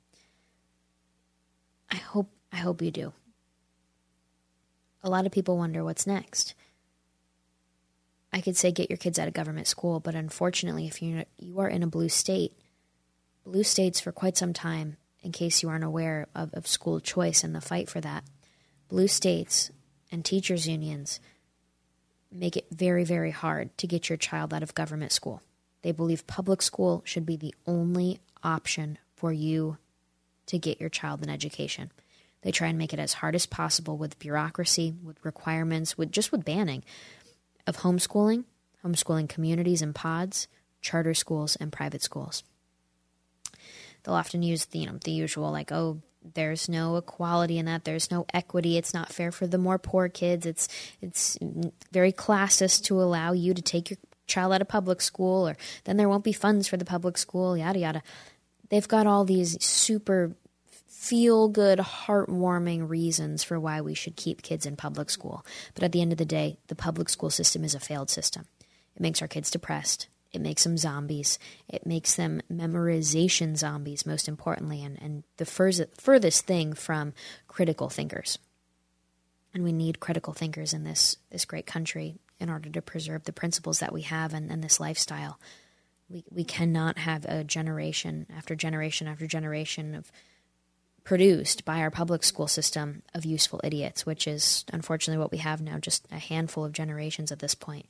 I 1.90 1.96
hope 1.96 2.30
I 2.54 2.58
hope 2.58 2.82
you 2.82 2.92
do. 2.92 3.14
A 5.04 5.10
lot 5.10 5.26
of 5.26 5.32
people 5.32 5.58
wonder 5.58 5.84
what's 5.84 6.06
next. 6.06 6.54
I 8.34 8.42
could 8.42 8.56
say 8.56 8.72
get 8.72 8.90
your 8.90 8.98
kids 8.98 9.20
out 9.20 9.28
of 9.28 9.34
government 9.34 9.68
school, 9.68 10.00
but 10.00 10.16
unfortunately, 10.16 10.88
if 10.88 11.02
you 11.02 11.26
you 11.38 11.60
are 11.60 11.68
in 11.68 11.84
a 11.84 11.88
blue 11.88 12.10
state, 12.10 12.54
blue 13.46 13.64
states 13.64 14.00
for 14.00 14.12
quite 14.12 14.38
some 14.38 14.54
time, 14.54 14.98
in 15.22 15.32
case 15.32 15.62
you 15.62 15.70
aren't 15.70 15.84
aware 15.84 16.28
of, 16.34 16.54
of 16.54 16.68
school 16.68 17.00
choice 17.00 17.44
and 17.44 17.54
the 17.54 17.62
fight 17.62 17.90
for 17.90 18.00
that, 18.02 18.24
blue 18.90 19.08
states 19.08 19.72
and 20.12 20.24
teachers 20.24 20.68
unions 20.68 21.20
make 22.32 22.56
it 22.56 22.66
very 22.72 23.04
very 23.04 23.32
hard 23.32 23.78
to 23.78 23.88
get 23.88 24.10
your 24.10 24.18
child 24.18 24.54
out 24.54 24.64
of 24.64 24.76
government 24.76 25.12
school. 25.12 25.42
They 25.82 25.92
believe 25.92 26.28
public 26.28 26.62
school 26.62 27.02
should 27.06 27.26
be 27.26 27.36
the 27.36 27.56
only 27.68 28.20
option 28.44 28.98
for 29.16 29.34
you 29.34 29.78
to 30.46 30.58
get 30.58 30.80
your 30.80 30.90
child 30.90 31.22
an 31.22 31.30
education. 31.30 31.92
They 32.44 32.52
try 32.52 32.68
and 32.68 32.78
make 32.78 32.94
it 32.94 33.00
as 33.00 33.14
hard 33.14 33.36
as 33.36 33.46
possible 33.46 33.98
with 33.98 34.18
bureaucracy, 34.20 34.96
with 35.04 35.24
requirements, 35.24 35.98
with 35.98 36.12
just 36.12 36.32
with 36.32 36.46
banning 36.46 36.84
of 37.68 37.78
homeschooling, 37.78 38.46
homeschooling 38.86 39.30
communities 39.30 39.82
and 39.82 39.96
pods, 39.96 40.48
charter 40.82 41.14
schools 41.14 41.56
and 41.58 41.72
private 41.72 42.02
schools. 42.02 42.44
They'll 44.04 44.16
often 44.16 44.42
use 44.42 44.66
the, 44.66 44.80
you 44.80 44.88
know 44.88 44.98
the 45.04 45.12
usual 45.12 45.52
like 45.52 45.72
oh 45.72 46.02
there's 46.34 46.70
no 46.70 46.98
equality 46.98 47.58
in 47.58 47.66
that 47.66 47.84
there's 47.84 48.12
no 48.12 48.26
equity 48.34 48.78
it's 48.78 48.94
not 48.94 49.12
fair 49.12 49.32
for 49.32 49.48
the 49.48 49.58
more 49.58 49.78
poor 49.78 50.08
kids 50.08 50.46
it's 50.46 50.68
it's 51.02 51.38
very 51.92 52.12
classist 52.12 52.84
to 52.84 53.02
allow 53.02 53.32
you 53.32 53.54
to 53.54 53.62
take 53.62 53.90
your 53.90 53.98
child 54.28 54.54
out 54.54 54.62
of 54.62 54.68
public 54.68 55.02
school 55.02 55.48
or 55.48 55.58
then 55.84 55.98
there 55.98 56.08
won't 56.08 56.24
be 56.24 56.34
funds 56.34 56.68
for 56.68 56.78
the 56.78 56.86
public 56.86 57.18
school 57.18 57.58
yada 57.58 57.80
yada 57.80 58.04
they've 58.70 58.88
got 58.88 59.08
all 59.08 59.26
these 59.26 59.64
super 59.64 60.32
feel 61.02 61.48
good 61.48 61.80
heartwarming 61.80 62.88
reasons 62.88 63.44
for 63.44 63.60
why 63.60 63.82
we 63.82 63.96
should 63.96 64.16
keep 64.16 64.42
kids 64.44 64.66
in 64.66 64.76
public 64.76 65.10
school 65.10 65.44
but 65.74 65.84
at 65.84 65.92
the 65.92 66.02
end 66.02 66.12
of 66.12 66.18
the 66.18 66.26
day 66.26 66.58
the 66.68 66.76
public 66.76 67.10
school 67.10 67.30
system 67.30 67.64
is 67.64 67.74
a 67.74 67.80
failed 67.80 68.10
system 68.10 68.46
it 68.96 69.02
makes 69.02 69.22
our 69.22 69.28
kids 69.28 69.50
depressed 69.50 70.08
it 70.32 70.42
makes 70.42 70.64
them 70.64 70.78
zombies. 70.78 71.40
It 71.68 71.86
makes 71.86 72.16
them 72.16 72.42
memorization 72.52 73.58
zombies, 73.58 74.06
most 74.06 74.28
importantly, 74.28 74.82
and, 74.82 75.02
and 75.02 75.24
the 75.38 75.46
furthest 75.46 76.46
thing 76.46 76.74
from 76.74 77.14
critical 77.48 77.90
thinkers. 77.90 78.40
And 79.54 79.64
we 79.64 79.74
need 79.74 80.00
critical 80.00 80.34
thinkers 80.34 80.74
in 80.74 80.86
this, 80.86 81.18
this 81.30 81.44
great 81.44 81.66
country 81.66 82.16
in 82.40 82.50
order 82.50 82.70
to 82.70 82.82
preserve 82.82 83.26
the 83.26 83.34
principles 83.34 83.80
that 83.80 83.92
we 83.92 84.04
have 84.04 84.34
and, 84.34 84.50
and 84.50 84.64
this 84.64 84.80
lifestyle. 84.80 85.38
We, 86.10 86.24
we 86.32 86.46
cannot 86.46 86.98
have 86.98 87.26
a 87.26 87.44
generation 87.44 88.26
after 88.36 88.56
generation 88.56 89.08
after 89.08 89.28
generation 89.28 89.94
of 89.94 90.12
produced 91.04 91.66
by 91.66 91.80
our 91.80 91.92
public 91.92 92.24
school 92.24 92.48
system 92.48 93.02
of 93.14 93.26
useful 93.26 93.60
idiots, 93.64 94.06
which 94.06 94.28
is 94.28 94.66
unfortunately 94.72 95.20
what 95.20 95.32
we 95.32 95.40
have 95.40 95.62
now, 95.62 95.78
just 95.78 96.08
a 96.12 96.20
handful 96.20 96.64
of 96.64 96.74
generations 96.74 97.32
at 97.32 97.40
this 97.40 97.56
point 97.56 97.86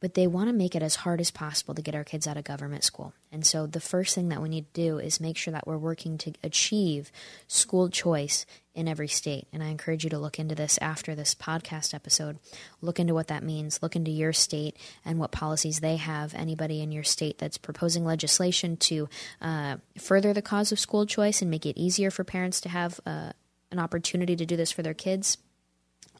but 0.00 0.14
they 0.14 0.26
want 0.26 0.48
to 0.48 0.52
make 0.52 0.74
it 0.74 0.82
as 0.82 0.96
hard 0.96 1.20
as 1.20 1.30
possible 1.30 1.74
to 1.74 1.82
get 1.82 1.94
our 1.94 2.04
kids 2.04 2.26
out 2.26 2.36
of 2.36 2.44
government 2.44 2.84
school. 2.84 3.14
And 3.32 3.44
so 3.46 3.66
the 3.66 3.80
first 3.80 4.14
thing 4.14 4.28
that 4.28 4.42
we 4.42 4.48
need 4.48 4.72
to 4.72 4.80
do 4.80 4.98
is 4.98 5.20
make 5.20 5.36
sure 5.36 5.52
that 5.52 5.66
we're 5.66 5.78
working 5.78 6.18
to 6.18 6.32
achieve 6.42 7.10
school 7.46 7.88
choice 7.88 8.46
in 8.74 8.88
every 8.88 9.08
state. 9.08 9.46
And 9.52 9.62
I 9.62 9.68
encourage 9.68 10.04
you 10.04 10.10
to 10.10 10.18
look 10.18 10.38
into 10.38 10.54
this 10.54 10.78
after 10.82 11.14
this 11.14 11.34
podcast 11.34 11.94
episode. 11.94 12.38
Look 12.82 13.00
into 13.00 13.14
what 13.14 13.28
that 13.28 13.42
means. 13.42 13.82
Look 13.82 13.96
into 13.96 14.10
your 14.10 14.34
state 14.34 14.76
and 15.04 15.18
what 15.18 15.32
policies 15.32 15.80
they 15.80 15.96
have. 15.96 16.34
Anybody 16.34 16.82
in 16.82 16.92
your 16.92 17.04
state 17.04 17.38
that's 17.38 17.58
proposing 17.58 18.04
legislation 18.04 18.76
to 18.78 19.08
uh, 19.40 19.76
further 19.98 20.34
the 20.34 20.42
cause 20.42 20.72
of 20.72 20.78
school 20.78 21.06
choice 21.06 21.40
and 21.40 21.50
make 21.50 21.64
it 21.64 21.80
easier 21.80 22.10
for 22.10 22.22
parents 22.22 22.60
to 22.60 22.68
have 22.68 23.00
uh, 23.06 23.32
an 23.72 23.78
opportunity 23.78 24.36
to 24.36 24.46
do 24.46 24.56
this 24.56 24.72
for 24.72 24.82
their 24.82 24.94
kids 24.94 25.38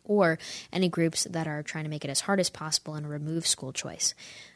or 0.07 0.39
any 0.73 0.89
groups 0.89 1.25
that 1.25 1.47
are 1.47 1.63
trying 1.63 1.85
to 1.85 1.91
make 1.91 2.05
it 2.05 2.11
as 2.11 2.21
hard 2.21 2.41
as 2.41 2.51
possible 2.51 2.95
and 2.95 3.09
remove 3.09 3.47
school 3.47 3.73
choice. 3.73 4.15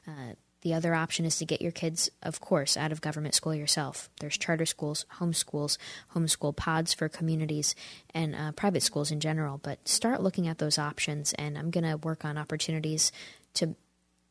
Uh, 0.09 0.35
the 0.63 0.75
other 0.75 0.95
option 0.95 1.25
is 1.25 1.39
to 1.39 1.47
get 1.47 1.63
your 1.63 1.73
kids, 1.73 2.11
of 2.23 2.41
course, 2.41 2.77
out 2.77 2.93
of 2.93 3.01
government 3.01 3.35
school 3.35 3.55
yourself. 3.55 4.11
There's 4.21 4.37
charter 4.37 4.67
schools, 4.67 5.07
homeschools, 5.19 5.79
homeschool 6.15 6.55
pods 6.55 6.93
for 6.93 7.09
communities, 7.09 7.75
and 8.13 8.35
uh, 8.35 8.53
private 8.53 8.83
schools 8.83 9.11
in 9.11 9.21
general. 9.21 9.59
But 9.63 9.89
start 9.89 10.23
looking 10.23 10.49
at 10.49 10.59
those 10.59 10.79
options, 10.79 11.33
and 11.35 11.57
I'm 11.57 11.71
going 11.71 11.85
to 11.85 11.97
work 11.97 12.27
on 12.27 12.37
opportunities 12.37 13.11
to 13.55 13.75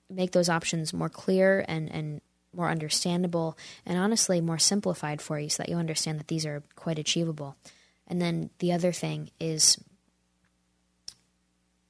make 0.10 0.32
those 0.32 0.50
options 0.50 0.94
more 0.94 1.10
clear 1.10 1.66
and, 1.68 1.92
and 1.92 2.22
more 2.56 2.70
understandable, 2.70 3.58
and 3.86 3.98
honestly 3.98 4.40
more 4.40 4.60
simplified 4.60 5.22
for 5.22 5.40
you 5.40 5.50
so 5.50 5.64
that 5.64 5.70
you 5.70 5.78
understand 5.78 6.20
that 6.20 6.28
these 6.28 6.46
are 6.46 6.62
quite 6.76 7.00
achievable. 7.00 7.56
And 8.08 8.22
then 8.22 8.52
the 8.60 8.72
other 8.72 8.92
thing 8.92 9.32
is 9.40 9.80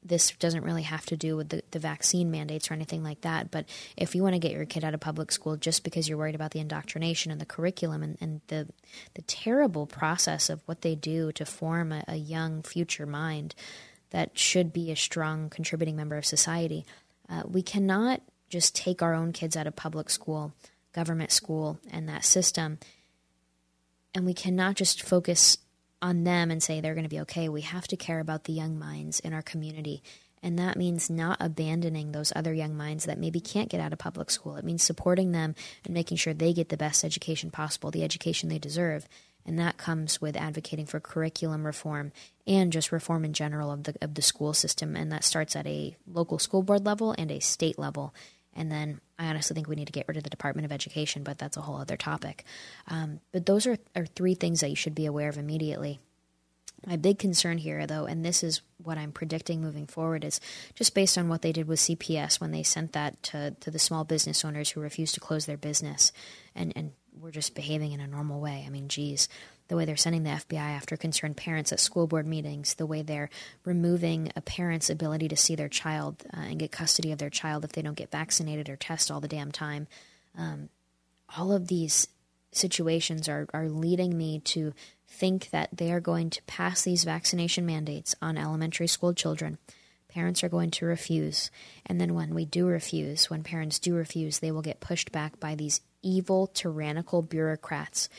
this 0.09 0.31
doesn't 0.31 0.63
really 0.63 0.83
have 0.83 1.05
to 1.05 1.15
do 1.15 1.37
with 1.37 1.49
the, 1.49 1.63
the 1.71 1.79
vaccine 1.79 2.29
mandates 2.29 2.69
or 2.69 2.73
anything 2.73 3.03
like 3.03 3.21
that. 3.21 3.49
But 3.49 3.65
if 3.95 4.13
you 4.13 4.21
want 4.21 4.33
to 4.33 4.39
get 4.39 4.51
your 4.51 4.65
kid 4.65 4.83
out 4.83 4.93
of 4.93 4.99
public 4.99 5.31
school 5.31 5.55
just 5.55 5.83
because 5.83 6.09
you're 6.09 6.17
worried 6.17 6.35
about 6.35 6.51
the 6.51 6.59
indoctrination 6.59 7.31
and 7.31 7.39
the 7.39 7.45
curriculum 7.45 8.03
and, 8.03 8.17
and 8.19 8.41
the 8.47 8.67
the 9.13 9.21
terrible 9.23 9.85
process 9.85 10.49
of 10.49 10.61
what 10.65 10.81
they 10.81 10.95
do 10.95 11.31
to 11.33 11.45
form 11.45 11.91
a, 11.91 12.03
a 12.07 12.15
young 12.15 12.61
future 12.63 13.05
mind 13.05 13.55
that 14.09 14.37
should 14.37 14.73
be 14.73 14.91
a 14.91 14.95
strong 14.95 15.49
contributing 15.49 15.95
member 15.95 16.17
of 16.17 16.25
society, 16.25 16.85
uh, 17.29 17.43
we 17.45 17.61
cannot 17.61 18.21
just 18.49 18.75
take 18.75 19.01
our 19.01 19.13
own 19.13 19.31
kids 19.31 19.55
out 19.55 19.67
of 19.67 19.75
public 19.75 20.09
school, 20.09 20.53
government 20.93 21.31
school, 21.31 21.79
and 21.91 22.09
that 22.09 22.25
system, 22.25 22.79
and 24.15 24.25
we 24.25 24.33
cannot 24.33 24.75
just 24.75 25.03
focus 25.03 25.59
on 26.01 26.23
them 26.23 26.51
and 26.51 26.61
say 26.61 26.79
they're 26.79 26.93
going 26.93 27.03
to 27.03 27.09
be 27.09 27.21
okay. 27.21 27.49
We 27.49 27.61
have 27.61 27.87
to 27.89 27.97
care 27.97 28.19
about 28.19 28.45
the 28.45 28.53
young 28.53 28.77
minds 28.79 29.19
in 29.19 29.33
our 29.33 29.41
community. 29.41 30.01
And 30.41 30.57
that 30.57 30.77
means 30.77 31.09
not 31.09 31.37
abandoning 31.41 32.11
those 32.11 32.31
other 32.35 32.53
young 32.53 32.75
minds 32.77 33.05
that 33.05 33.19
maybe 33.19 33.41
can't 33.41 33.69
get 33.69 33.81
out 33.81 33.91
of 33.91 33.99
public 33.99 34.31
school. 34.31 34.55
It 34.55 34.63
means 34.63 34.83
supporting 34.83 35.31
them 35.31 35.55
and 35.83 35.93
making 35.93 36.17
sure 36.17 36.33
they 36.33 36.53
get 36.53 36.69
the 36.69 36.77
best 36.77 37.03
education 37.03 37.51
possible, 37.51 37.91
the 37.91 38.03
education 38.03 38.47
they 38.47 38.59
deserve. 38.59 39.07
And 39.45 39.59
that 39.59 39.77
comes 39.77 40.21
with 40.21 40.37
advocating 40.37 40.85
for 40.85 40.99
curriculum 40.99 41.65
reform 41.65 42.11
and 42.45 42.71
just 42.71 42.91
reform 42.91 43.25
in 43.25 43.33
general 43.33 43.71
of 43.71 43.83
the 43.83 43.95
of 44.01 44.13
the 44.13 44.21
school 44.21 44.53
system. 44.53 44.95
And 44.95 45.11
that 45.11 45.23
starts 45.23 45.55
at 45.55 45.65
a 45.65 45.95
local 46.07 46.39
school 46.39 46.61
board 46.61 46.85
level 46.85 47.15
and 47.17 47.31
a 47.31 47.39
state 47.39 47.79
level. 47.79 48.13
And 48.55 48.71
then 48.71 48.99
I 49.17 49.27
honestly 49.27 49.53
think 49.53 49.67
we 49.67 49.75
need 49.75 49.87
to 49.87 49.93
get 49.93 50.07
rid 50.07 50.17
of 50.17 50.23
the 50.23 50.29
Department 50.29 50.65
of 50.65 50.71
Education, 50.71 51.23
but 51.23 51.37
that's 51.37 51.57
a 51.57 51.61
whole 51.61 51.77
other 51.77 51.97
topic. 51.97 52.45
Um, 52.87 53.19
but 53.31 53.45
those 53.45 53.67
are, 53.67 53.77
are 53.95 54.05
three 54.05 54.33
things 54.33 54.61
that 54.61 54.69
you 54.69 54.75
should 54.75 54.95
be 54.95 55.05
aware 55.05 55.29
of 55.29 55.37
immediately. 55.37 55.99
My 56.85 56.95
big 56.95 57.19
concern 57.19 57.57
here, 57.57 57.85
though, 57.85 58.05
and 58.05 58.23
this 58.23 58.43
is 58.43 58.61
what 58.81 58.97
I'm 58.97 59.11
predicting 59.11 59.61
moving 59.61 59.85
forward, 59.85 60.23
is 60.23 60.39
just 60.75 60.95
based 60.95 61.17
on 61.17 61.27
what 61.27 61.41
they 61.41 61.51
did 61.51 61.67
with 61.67 61.79
CPS 61.79 62.39
when 62.39 62.51
they 62.51 62.63
sent 62.63 62.93
that 62.93 63.21
to, 63.23 63.51
to 63.59 63.69
the 63.69 63.79
small 63.79 64.05
business 64.05 64.45
owners 64.45 64.69
who 64.69 64.79
refused 64.79 65.13
to 65.15 65.19
close 65.19 65.45
their 65.45 65.57
business 65.57 66.13
and, 66.55 66.71
and 66.75 66.93
were 67.19 67.31
just 67.31 67.53
behaving 67.53 67.91
in 67.91 67.99
a 67.99 68.07
normal 68.07 68.39
way. 68.39 68.63
I 68.65 68.69
mean, 68.69 68.87
geez, 68.87 69.27
the 69.69 69.75
way 69.75 69.85
they're 69.85 69.95
sending 69.95 70.23
the 70.23 70.31
FBI 70.31 70.57
after 70.57 70.97
concerned 70.97 71.37
parents 71.37 71.71
at 71.71 71.79
school 71.79 72.07
board 72.07 72.27
meetings, 72.27 72.73
the 72.73 72.85
way 72.85 73.01
they're 73.01 73.29
removing 73.63 74.31
a 74.35 74.41
parent's 74.41 74.89
ability 74.89 75.27
to 75.29 75.37
see 75.37 75.55
their 75.55 75.69
child 75.69 76.23
uh, 76.35 76.41
and 76.41 76.59
get 76.59 76.71
custody 76.71 77.11
of 77.11 77.19
their 77.19 77.29
child 77.29 77.63
if 77.63 77.71
they 77.71 77.81
don't 77.81 77.97
get 77.97 78.11
vaccinated 78.11 78.67
or 78.67 78.75
test 78.75 79.09
all 79.09 79.21
the 79.21 79.27
damn 79.27 79.51
time. 79.51 79.87
Um, 80.37 80.69
all 81.37 81.51
of 81.51 81.67
these 81.67 82.07
situations 82.51 83.29
are, 83.29 83.47
are 83.53 83.69
leading 83.69 84.17
me 84.17 84.39
to 84.39 84.73
think 85.07 85.51
that 85.51 85.69
they 85.71 85.91
are 85.91 85.99
going 85.99 86.31
to 86.31 86.43
pass 86.43 86.81
these 86.81 87.03
vaccination 87.03 87.65
mandates 87.65 88.15
on 88.21 88.37
elementary 88.37 88.87
school 88.87 89.13
children. 89.13 89.59
Parents 90.07 90.43
are 90.43 90.49
going 90.49 90.71
to 90.71 90.87
refuse. 90.87 91.51
And 91.85 92.01
then 92.01 92.15
when 92.15 92.33
we 92.33 92.45
do 92.45 92.65
refuse, 92.65 93.29
when 93.29 93.43
parents 93.43 93.77
do 93.77 93.93
refuse, 93.93 94.39
they 94.39 94.51
will 94.51 94.63
get 94.63 94.79
pushed 94.79 95.11
back 95.11 95.39
by 95.39 95.53
these 95.53 95.81
evil, 96.01 96.47
tyrannical 96.47 97.21
bureaucrats 97.21 98.09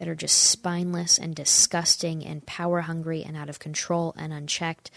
that 0.00 0.08
are 0.08 0.14
just 0.14 0.36
spineless 0.36 1.18
and 1.18 1.36
disgusting 1.36 2.24
and 2.24 2.46
power 2.46 2.80
hungry 2.80 3.22
and 3.22 3.36
out 3.36 3.50
of 3.50 3.58
control 3.58 4.14
and 4.16 4.32
unchecked, 4.32 4.90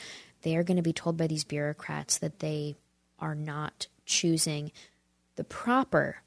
they 0.43 0.55
are 0.55 0.63
going 0.63 0.77
to 0.77 0.81
be 0.83 0.93
told 0.93 1.17
by 1.17 1.27
these 1.27 1.43
bureaucrats 1.43 2.17
that 2.17 2.39
they 2.39 2.77
are 3.19 3.35
not 3.35 3.87
choosing 4.05 4.71
the 5.35 5.43
proper 5.43 6.17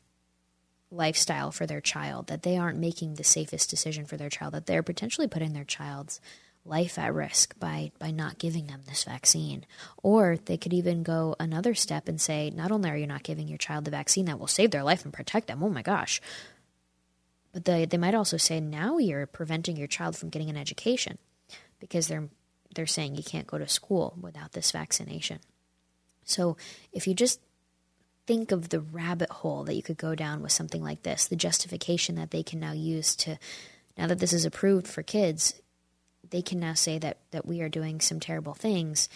lifestyle 0.90 1.50
for 1.50 1.66
their 1.66 1.80
child, 1.80 2.26
that 2.26 2.42
they 2.42 2.58
aren't 2.58 2.78
making 2.78 3.14
the 3.14 3.24
safest 3.24 3.70
decision 3.70 4.04
for 4.04 4.18
their 4.18 4.28
child, 4.28 4.52
that 4.52 4.66
they're 4.66 4.82
potentially 4.82 5.26
putting 5.26 5.54
their 5.54 5.64
child's 5.64 6.20
life 6.66 6.98
at 6.98 7.14
risk 7.14 7.58
by 7.58 7.92
by 7.98 8.10
not 8.10 8.38
giving 8.38 8.66
them 8.66 8.82
this 8.86 9.04
vaccine. 9.04 9.64
Or 10.02 10.36
they 10.44 10.56
could 10.58 10.74
even 10.74 11.02
go 11.02 11.34
another 11.40 11.74
step 11.74 12.08
and 12.08 12.20
say, 12.20 12.50
not 12.50 12.72
only 12.72 12.90
are 12.90 12.96
you 12.96 13.06
not 13.06 13.22
giving 13.22 13.48
your 13.48 13.58
child 13.58 13.86
the 13.86 13.90
vaccine 13.90 14.26
that 14.26 14.38
will 14.38 14.46
save 14.46 14.70
their 14.70 14.82
life 14.82 15.04
and 15.04 15.14
protect 15.14 15.46
them, 15.46 15.62
oh 15.62 15.70
my 15.70 15.82
gosh, 15.82 16.20
they, 17.64 17.84
they 17.84 17.96
might 17.96 18.14
also 18.14 18.36
say 18.36 18.60
now 18.60 18.98
you're 18.98 19.26
preventing 19.26 19.76
your 19.76 19.86
child 19.86 20.16
from 20.16 20.30
getting 20.30 20.50
an 20.50 20.56
education 20.56 21.18
because 21.80 22.08
they're 22.08 22.28
they're 22.74 22.86
saying 22.86 23.14
you 23.14 23.22
can't 23.22 23.46
go 23.46 23.56
to 23.56 23.66
school 23.66 24.18
without 24.20 24.52
this 24.52 24.70
vaccination. 24.70 25.38
So 26.24 26.58
if 26.92 27.06
you 27.06 27.14
just 27.14 27.40
think 28.26 28.52
of 28.52 28.68
the 28.68 28.80
rabbit 28.80 29.30
hole 29.30 29.64
that 29.64 29.74
you 29.74 29.82
could 29.82 29.96
go 29.96 30.14
down 30.14 30.42
with 30.42 30.52
something 30.52 30.82
like 30.82 31.02
this, 31.02 31.26
the 31.26 31.36
justification 31.36 32.16
that 32.16 32.32
they 32.32 32.42
can 32.42 32.60
now 32.60 32.72
use 32.72 33.16
to 33.16 33.38
now 33.96 34.06
that 34.08 34.18
this 34.18 34.34
is 34.34 34.44
approved 34.44 34.86
for 34.86 35.02
kids, 35.02 35.54
they 36.28 36.42
can 36.42 36.60
now 36.60 36.74
say 36.74 36.98
that 36.98 37.18
that 37.30 37.46
we 37.46 37.62
are 37.62 37.68
doing 37.68 38.00
some 38.00 38.20
terrible 38.20 38.54
things 38.54 39.08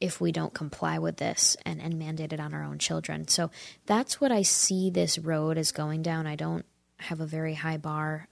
if 0.00 0.20
we 0.20 0.32
don't 0.32 0.52
comply 0.52 0.98
with 0.98 1.16
this 1.18 1.56
and, 1.64 1.80
and 1.80 1.96
mandate 1.96 2.32
it 2.32 2.40
on 2.40 2.52
our 2.52 2.64
own 2.64 2.76
children. 2.76 3.28
So 3.28 3.52
that's 3.86 4.20
what 4.20 4.32
I 4.32 4.42
see 4.42 4.90
this 4.90 5.16
road 5.16 5.56
as 5.56 5.70
going 5.70 6.02
down. 6.02 6.26
I 6.26 6.34
don't 6.34 6.66
have 7.02 7.20
a 7.20 7.26
very 7.26 7.54
high 7.54 7.76
bar 7.76 8.28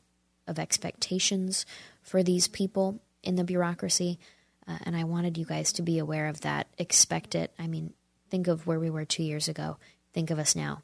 of 0.46 0.58
expectations 0.58 1.66
for 2.02 2.22
these 2.22 2.48
people 2.48 3.00
in 3.22 3.36
the 3.36 3.44
bureaucracy. 3.44 4.18
Uh, 4.66 4.78
and 4.82 4.96
I 4.96 5.04
wanted 5.04 5.38
you 5.38 5.44
guys 5.44 5.72
to 5.74 5.82
be 5.82 5.98
aware 5.98 6.28
of 6.28 6.40
that. 6.42 6.66
Expect 6.78 7.34
it. 7.34 7.52
I 7.58 7.66
mean, 7.66 7.92
think 8.30 8.48
of 8.48 8.66
where 8.66 8.80
we 8.80 8.90
were 8.90 9.04
two 9.04 9.22
years 9.22 9.48
ago. 9.48 9.78
Think 10.12 10.30
of 10.30 10.38
us 10.38 10.56
now. 10.56 10.82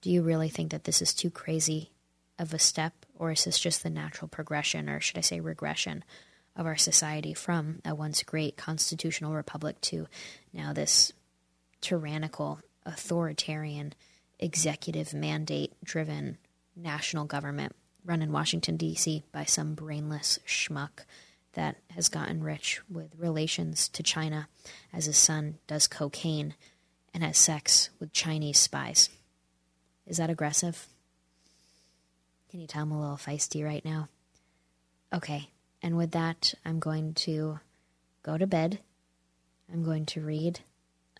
Do 0.00 0.10
you 0.10 0.22
really 0.22 0.48
think 0.48 0.70
that 0.70 0.84
this 0.84 1.02
is 1.02 1.12
too 1.12 1.30
crazy 1.30 1.90
of 2.38 2.54
a 2.54 2.58
step, 2.58 2.92
or 3.16 3.32
is 3.32 3.44
this 3.44 3.58
just 3.58 3.82
the 3.82 3.90
natural 3.90 4.28
progression, 4.28 4.88
or 4.88 5.00
should 5.00 5.18
I 5.18 5.22
say 5.22 5.40
regression, 5.40 6.04
of 6.54 6.66
our 6.66 6.76
society 6.76 7.34
from 7.34 7.80
a 7.84 7.94
once 7.94 8.22
great 8.22 8.56
constitutional 8.56 9.34
republic 9.34 9.80
to 9.80 10.06
now 10.52 10.72
this 10.72 11.12
tyrannical, 11.80 12.60
authoritarian, 12.84 13.94
executive 14.38 15.14
mandate 15.14 15.72
driven 15.82 16.38
national 16.78 17.24
government 17.24 17.74
run 18.04 18.22
in 18.22 18.32
Washington, 18.32 18.76
D.C. 18.76 19.24
by 19.32 19.44
some 19.44 19.74
brainless 19.74 20.38
schmuck 20.46 21.04
that 21.54 21.76
has 21.90 22.08
gotten 22.08 22.42
rich 22.42 22.80
with 22.90 23.14
relations 23.16 23.88
to 23.88 24.02
China 24.02 24.48
as 24.92 25.06
his 25.06 25.16
son 25.16 25.58
does 25.66 25.86
cocaine 25.86 26.54
and 27.12 27.22
has 27.22 27.36
sex 27.36 27.90
with 27.98 28.12
Chinese 28.12 28.58
spies. 28.58 29.10
Is 30.06 30.18
that 30.18 30.30
aggressive? 30.30 30.86
Can 32.50 32.60
you 32.60 32.66
tell 32.66 32.82
I'm 32.82 32.92
a 32.92 33.00
little 33.00 33.16
feisty 33.16 33.64
right 33.64 33.84
now? 33.84 34.08
Okay, 35.12 35.50
and 35.82 35.96
with 35.96 36.12
that, 36.12 36.54
I'm 36.64 36.78
going 36.78 37.14
to 37.14 37.60
go 38.22 38.38
to 38.38 38.46
bed. 38.46 38.78
I'm 39.70 39.82
going 39.84 40.06
to 40.06 40.20
read 40.20 40.60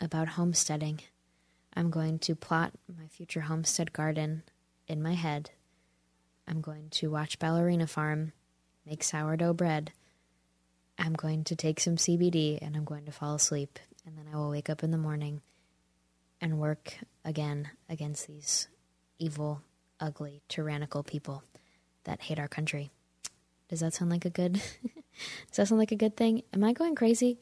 about 0.01 0.29
homesteading. 0.29 1.01
I'm 1.75 1.90
going 1.90 2.18
to 2.21 2.35
plot 2.35 2.73
my 2.88 3.07
future 3.09 3.42
homestead 3.42 3.92
garden 3.92 4.42
in 4.88 5.03
my 5.03 5.14
head. 5.14 5.51
I'm 6.46 6.61
going 6.61 6.88
to 6.90 7.11
watch 7.11 7.38
Ballerina 7.38 7.87
Farm, 7.87 8.33
make 8.87 9.03
sourdough 9.03 9.55
bread. 9.55 9.92
I'm 10.98 11.12
going 11.12 11.44
to 11.44 11.57
take 11.57 11.79
some 11.79 11.96
CBD 11.96 12.59
and 12.61 12.74
I'm 12.77 12.85
going 12.85 13.05
to 13.05 13.12
fall 13.12 13.35
asleep. 13.35 13.79
And 14.07 14.16
then 14.16 14.27
I 14.33 14.37
will 14.37 14.51
wake 14.51 14.70
up 14.70 14.83
in 14.83 14.90
the 14.90 14.98
morning 14.98 15.42
and 16.40 16.59
work 16.59 16.94
again 17.24 17.70
against 17.88 18.27
these 18.27 18.68
evil, 19.18 19.62
ugly, 20.01 20.42
tyrannical 20.48 21.03
people 21.03 21.42
that 22.05 22.22
hate 22.22 22.38
our 22.38 22.48
country. 22.48 22.90
Does 23.68 23.81
that 23.81 23.92
sound 23.92 24.11
like 24.11 24.24
a 24.24 24.31
good? 24.31 24.55
Does 25.48 25.57
that 25.57 25.68
sound 25.68 25.79
like 25.79 25.92
a 25.92 25.96
good 25.96 26.16
thing? 26.16 26.42
Am 26.55 26.64
I 26.64 26.72
going 26.72 26.94
crazy? 26.94 27.38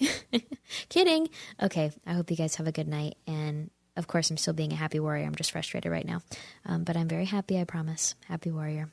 Kidding. 0.89 1.29
Okay. 1.63 1.93
I 2.05 2.15
hope 2.15 2.31
you 2.31 2.37
guys 2.37 2.57
have 2.57 2.67
a 2.67 2.73
good 2.73 2.89
night. 2.89 3.17
And 3.27 3.71
of 3.97 4.07
course, 4.07 4.31
I'm 4.31 4.37
still 4.37 4.55
being 4.55 4.73
a 4.73 4.77
happy 4.77 5.01
warrior. 5.01 5.25
I'm 5.27 5.35
just 5.35 5.53
frustrated 5.53 5.91
right 5.91 6.07
now, 6.07 6.23
um, 6.65 6.85
but 6.85 6.97
I'm 6.97 7.09
very 7.09 7.25
happy. 7.25 7.61
I 7.61 7.65
promise. 7.65 8.15
Happy 8.27 8.51
warrior. 8.51 8.91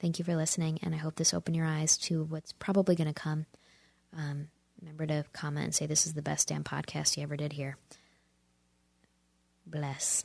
Thank 0.00 0.18
you 0.18 0.24
for 0.24 0.34
listening, 0.34 0.78
and 0.82 0.94
I 0.94 0.98
hope 0.98 1.16
this 1.16 1.34
opened 1.34 1.56
your 1.56 1.66
eyes 1.66 1.98
to 1.98 2.24
what's 2.24 2.52
probably 2.52 2.96
going 2.96 3.12
to 3.12 3.14
come. 3.14 3.46
Um, 4.16 4.48
remember 4.80 5.06
to 5.06 5.24
comment 5.32 5.64
and 5.66 5.74
say 5.74 5.86
this 5.86 6.06
is 6.06 6.14
the 6.14 6.22
best 6.22 6.48
damn 6.48 6.64
podcast 6.64 7.16
you 7.16 7.22
ever 7.22 7.36
did 7.36 7.52
here. 7.52 7.76
Bless. 9.66 10.24